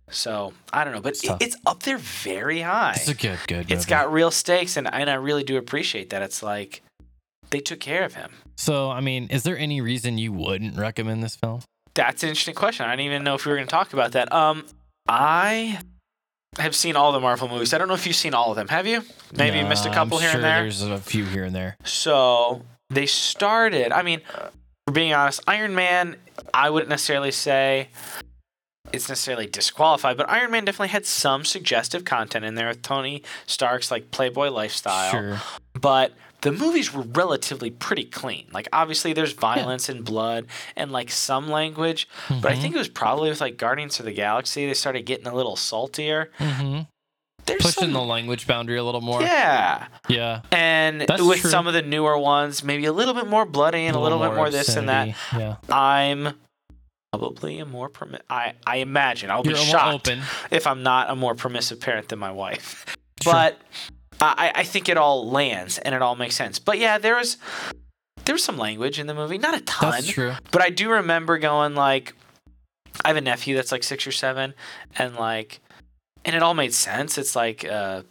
[0.09, 2.93] So I don't know, but it, it's up there very high.
[2.95, 3.71] It's a good good.
[3.71, 3.89] It's movie.
[3.89, 6.21] got real stakes, and and I really do appreciate that.
[6.21, 6.81] It's like
[7.51, 8.31] they took care of him.
[8.55, 11.61] So I mean, is there any reason you wouldn't recommend this film?
[11.93, 12.85] That's an interesting question.
[12.87, 14.31] I didn't even know if we were going to talk about that.
[14.33, 14.65] Um,
[15.07, 15.79] I
[16.57, 17.73] have seen all the Marvel movies.
[17.73, 18.67] I don't know if you've seen all of them.
[18.67, 19.03] Have you?
[19.35, 20.61] Maybe you missed a couple I'm here sure and there.
[20.61, 21.77] There's a few here and there.
[21.83, 23.91] So they started.
[23.91, 24.21] I mean,
[24.87, 26.17] for being honest, Iron Man.
[26.53, 27.89] I wouldn't necessarily say
[28.93, 33.23] it's necessarily disqualified, but Iron Man definitely had some suggestive content in there with Tony
[33.45, 35.11] Stark's like Playboy lifestyle.
[35.11, 35.41] Sure.
[35.73, 36.13] but
[36.45, 38.45] the movies were relatively pretty clean.
[38.53, 42.61] Like obviously there's violence and blood and like some language, but I Mhm.
[42.61, 45.55] think it was probably with like Guardians of the Galaxy they started getting a little
[45.55, 46.29] saltier.
[46.37, 46.81] hmm
[47.47, 49.21] There's Pushing some, the language boundary a little more.
[49.21, 50.41] yeah, Yeah.
[50.51, 51.49] and That's with true.
[51.49, 54.33] some of the newer ones, maybe a little bit more bloody and a little, bit
[54.33, 55.09] more this and that.
[55.37, 55.55] Yeah.
[55.69, 56.33] I'm
[57.11, 60.21] probably a more permi- I I imagine I'll You're be shocked open.
[60.51, 62.85] if I'm not a more permissive parent than my wife.
[63.23, 63.31] Sure.
[63.33, 63.59] But
[64.21, 66.57] I, I think it all lands and it all makes sense.
[66.59, 67.37] But yeah, there was
[68.25, 70.33] there was some language in the movie, not a ton, That's true.
[70.51, 72.13] but I do remember going like,
[73.03, 74.53] I have a nephew that's like six or seven,
[74.97, 75.59] and like,
[76.23, 77.17] and it all made sense.
[77.19, 78.01] It's like, uh,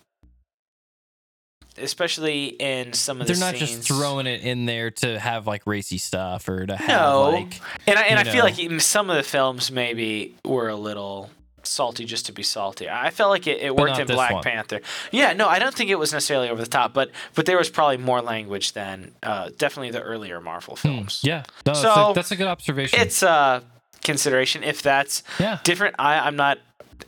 [1.78, 3.32] especially in some of the.
[3.32, 3.76] They're the not scenes.
[3.86, 7.30] just throwing it in there to have like racy stuff or to have No.
[7.30, 11.30] like And I, and I feel like some of the films maybe were a little
[11.64, 12.88] salty just to be salty.
[12.88, 14.42] I felt like it, it worked in Black one.
[14.42, 14.80] Panther.
[15.10, 17.70] Yeah, no, I don't think it was necessarily over the top, but but there was
[17.70, 21.20] probably more language than uh, definitely the earlier Marvel hmm, films.
[21.22, 21.44] yeah.
[21.66, 23.00] No, that's, So, a, that's a good observation.
[23.00, 23.62] It's a
[24.02, 25.60] consideration if that's yeah.
[25.64, 25.96] different.
[25.98, 26.58] I, I'm not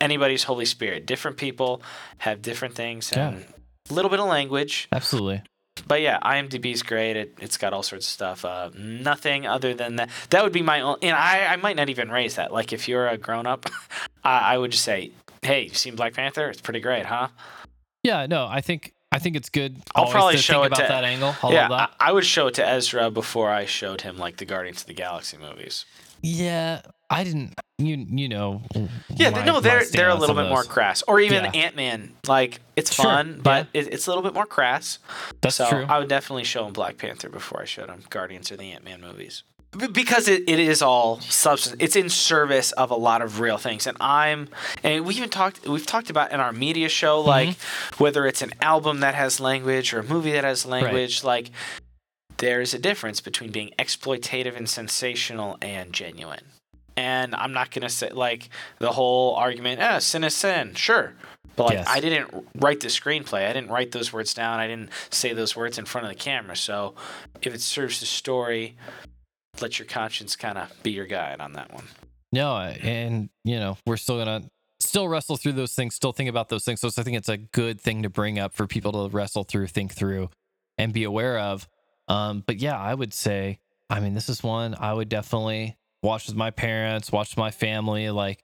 [0.00, 1.06] anybody's Holy Spirit.
[1.06, 1.82] Different people
[2.18, 3.44] have different things and
[3.90, 4.88] a little bit of language.
[4.92, 5.42] Absolutely.
[5.86, 7.16] But yeah, IMDb is great.
[7.16, 8.44] It, it's got all sorts of stuff.
[8.44, 10.10] Uh, nothing other than that.
[10.30, 10.96] That would be my own.
[11.02, 12.52] And I, I might not even raise that.
[12.52, 13.66] Like if you're a grown up,
[14.24, 15.12] I, I would just say,
[15.42, 16.48] hey, you seen Black Panther?
[16.48, 17.28] It's pretty great, huh?
[18.02, 19.76] Yeah, no, I think I think it's good.
[19.94, 21.34] I'll probably show it about to- that angle.
[21.42, 21.70] I yeah.
[21.70, 24.86] I, I would show it to Ezra before I showed him like the Guardians of
[24.88, 25.84] the Galaxy movies.
[26.22, 27.54] yeah, I didn't.
[27.78, 28.62] You you know.
[29.14, 31.02] Yeah, my- no, they're they're a little bit more crass.
[31.06, 31.50] Or even Yeah.
[31.66, 32.12] Ant Man.
[32.26, 34.98] Like it's Sure, fun, but it, it's a little bit more crass.
[35.40, 35.86] That's so true.
[35.88, 38.84] I would definitely show him Black Panther before I showed him Guardians or the Ant
[38.84, 39.42] Man movies.
[39.92, 41.76] Because it, it is all substance.
[41.80, 43.86] It's in service of a lot of real things.
[43.86, 44.48] And I'm
[44.82, 47.28] and we even talked we've talked about in our media show, Mm-hmm.
[47.28, 47.56] like
[47.98, 51.50] whether it's an album that has language or a movie that has language, like
[52.38, 56.40] there is a difference between being exploitative and sensational and genuine.
[56.96, 61.14] And I'm not gonna say like the whole argument, ah, sin is sin, sure.
[61.56, 61.86] But like Yes.
[61.88, 63.48] I didn't write the screenplay.
[63.48, 64.60] I didn't write those words down.
[64.60, 66.56] I didn't say those words in front of the camera.
[66.56, 66.94] So
[67.42, 68.76] if it serves the story,
[69.60, 71.84] let your conscience kind of be your guide on that one.
[72.32, 74.48] No, and you know we're still gonna
[74.80, 76.80] still wrestle through those things, still think about those things.
[76.80, 79.68] So I think it's a good thing to bring up for people to wrestle through,
[79.68, 80.30] think through,
[80.78, 81.68] and be aware of.
[82.08, 86.26] Um, but yeah, I would say I mean, this is one I would definitely watch
[86.26, 88.10] with my parents, watch with my family.
[88.10, 88.42] Like,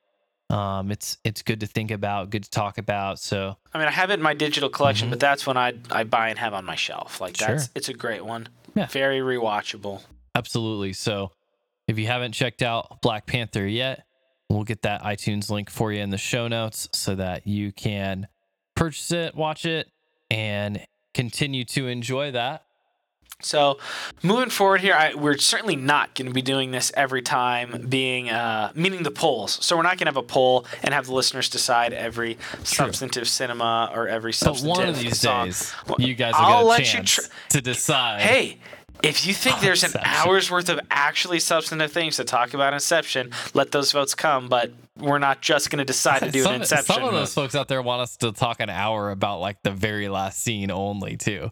[0.51, 3.19] um, it's it's good to think about, good to talk about.
[3.19, 5.13] So I mean, I have it in my digital collection, Mhm.
[5.13, 7.21] but that's when I I buy and have on my shelf.
[7.21, 7.73] Like that's Sure.
[7.75, 8.49] it's a great one.
[8.75, 8.87] Yeah.
[8.87, 10.03] Very rewatchable.
[10.35, 10.93] absolutely.
[10.95, 11.31] So
[11.89, 14.05] if you haven't checked out Black Panther yet,
[14.49, 18.29] we'll get that iTunes link for you in the show notes so that you can
[18.75, 19.91] purchase it, watch it,
[20.31, 22.65] and continue to enjoy that.
[23.45, 23.79] So,
[24.23, 28.31] moving forward here, I, we're certainly not going to be doing this every time, being
[28.31, 29.59] uh, meaning the polls.
[29.65, 33.29] So we're not going to have a poll and have the listeners decide every substantive
[33.29, 35.47] cinema or every But substantive one of these song.
[35.47, 38.21] days, you guys will I'll get a let you chance tr- to decide.
[38.23, 38.59] Hey,
[39.03, 40.11] if you think there's an Inception.
[40.29, 44.49] hour's worth of actually substantive things to talk about Inception, let those votes come.
[44.49, 46.95] But we're not just going to decide to do some, an Inception.
[46.95, 49.73] some of those folks out there want us to talk an hour about like the
[49.73, 51.51] very last scene only too.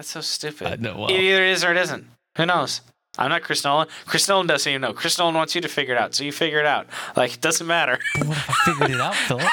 [0.00, 0.66] That's so stupid.
[0.66, 1.10] I know, well.
[1.10, 2.06] It either is or it isn't.
[2.38, 2.80] Who knows?
[3.18, 3.86] I'm not Chris Nolan.
[4.06, 4.94] Chris Nolan doesn't even know.
[4.94, 6.86] Chris Nolan wants you to figure it out, so you figure it out.
[7.16, 7.98] Like it doesn't matter.
[8.16, 9.44] But what if I figured it out, Philip?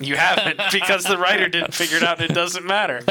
[0.00, 3.02] You haven't because the writer didn't figure it out, it doesn't matter.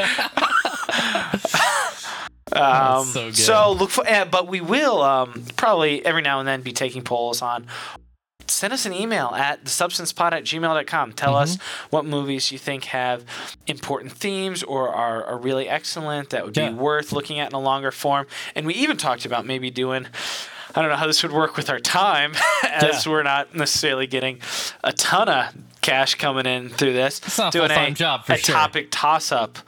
[2.52, 3.80] Um, so good.
[3.80, 7.42] look for, uh, but we will um, probably every now and then be taking polls
[7.42, 7.68] on.
[8.50, 11.12] Send us an email at thesubstancepod at gmail.com.
[11.12, 11.86] Tell us Mm-hmm.
[11.90, 13.24] what movies you think have
[13.66, 16.68] important themes or are, are really excellent that would Yeah.
[16.70, 18.26] be worth looking at in a longer form.
[18.54, 20.06] And we even talked about maybe doing,
[20.74, 22.32] I don't know how this would work with our time,
[22.64, 23.12] as Yeah.
[23.12, 24.40] we're not necessarily getting
[24.84, 27.18] a ton of cash coming in through this.
[27.24, 28.54] It's not a doing full-time job, for a sure.
[28.54, 29.58] topic toss up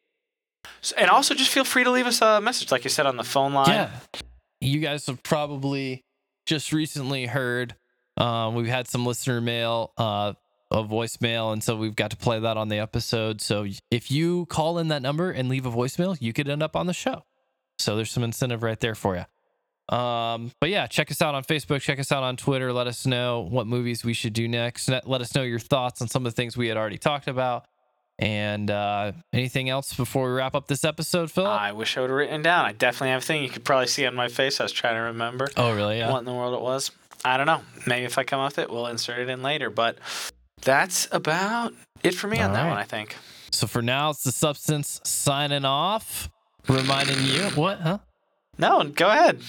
[0.93, 3.25] And also, just feel free to leave us a message, like you said, on the
[3.25, 3.69] phone line.
[3.69, 3.91] Yeah.
[4.61, 6.05] You guys have probably
[6.47, 7.75] just recently heard
[8.19, 10.33] um, we've had some listener mail, uh,
[10.71, 13.41] a voicemail, and so we've got to play that on the episode.
[13.41, 16.75] So if you call in that number and leave a voicemail, you could end up
[16.75, 17.23] on the show.
[17.79, 19.25] So there's some incentive right there for you.
[19.97, 22.73] Um, but yeah, check us out on Facebook, check us out on Twitter.
[22.73, 24.89] Let us know what movies we should do next.
[24.89, 27.29] Let let us know your thoughts on some of the things we had already talked
[27.29, 27.67] about.
[28.19, 31.53] And uh, anything else before we wrap up this episode, Philip?
[31.53, 32.65] I wish I would have written down.
[32.65, 34.59] I definitely have a thing you could probably see on my face.
[34.61, 35.99] I was trying to remember oh, really?
[35.99, 36.11] Yeah.
[36.11, 36.91] what in the world it was.
[37.25, 37.61] I don't know.
[37.87, 39.71] Maybe if I come up with it, we'll insert it in later.
[39.71, 39.99] But
[40.63, 43.17] that's about it for me on All that one, I think.
[43.53, 46.29] So for now, it's the substance signing off,
[46.69, 47.99] reminding you what, huh?
[48.59, 49.41] No, go ahead.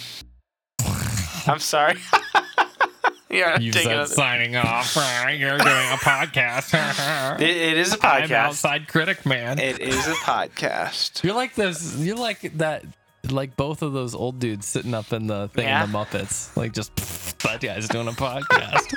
[1.47, 1.95] I'm sorry.
[3.29, 4.95] yeah, You said signing off.
[4.95, 6.73] You're doing a podcast.
[7.41, 8.31] It, it is a I'm podcast.
[8.31, 9.59] outside critic, man.
[9.59, 11.23] It is a podcast.
[11.23, 11.95] You're like this.
[11.97, 12.83] You're like that.
[13.29, 15.83] Like both of those old dudes sitting up in the thing Yeah.
[15.83, 16.55] in the Muppets.
[16.57, 16.95] Like just
[17.43, 18.93] that guy's doing a podcast.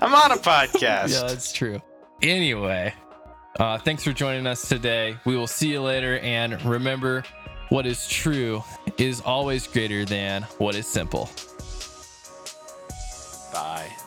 [0.00, 1.10] I'm on a podcast.
[1.12, 1.80] yeah, that's true.
[2.22, 2.94] Anyway,
[3.60, 5.16] uh, thanks for joining us today.
[5.26, 6.18] We will see you later.
[6.20, 7.22] And remember,
[7.68, 8.64] what is true
[8.98, 11.28] is always greater than what is simple.
[13.54, 14.03] Bye.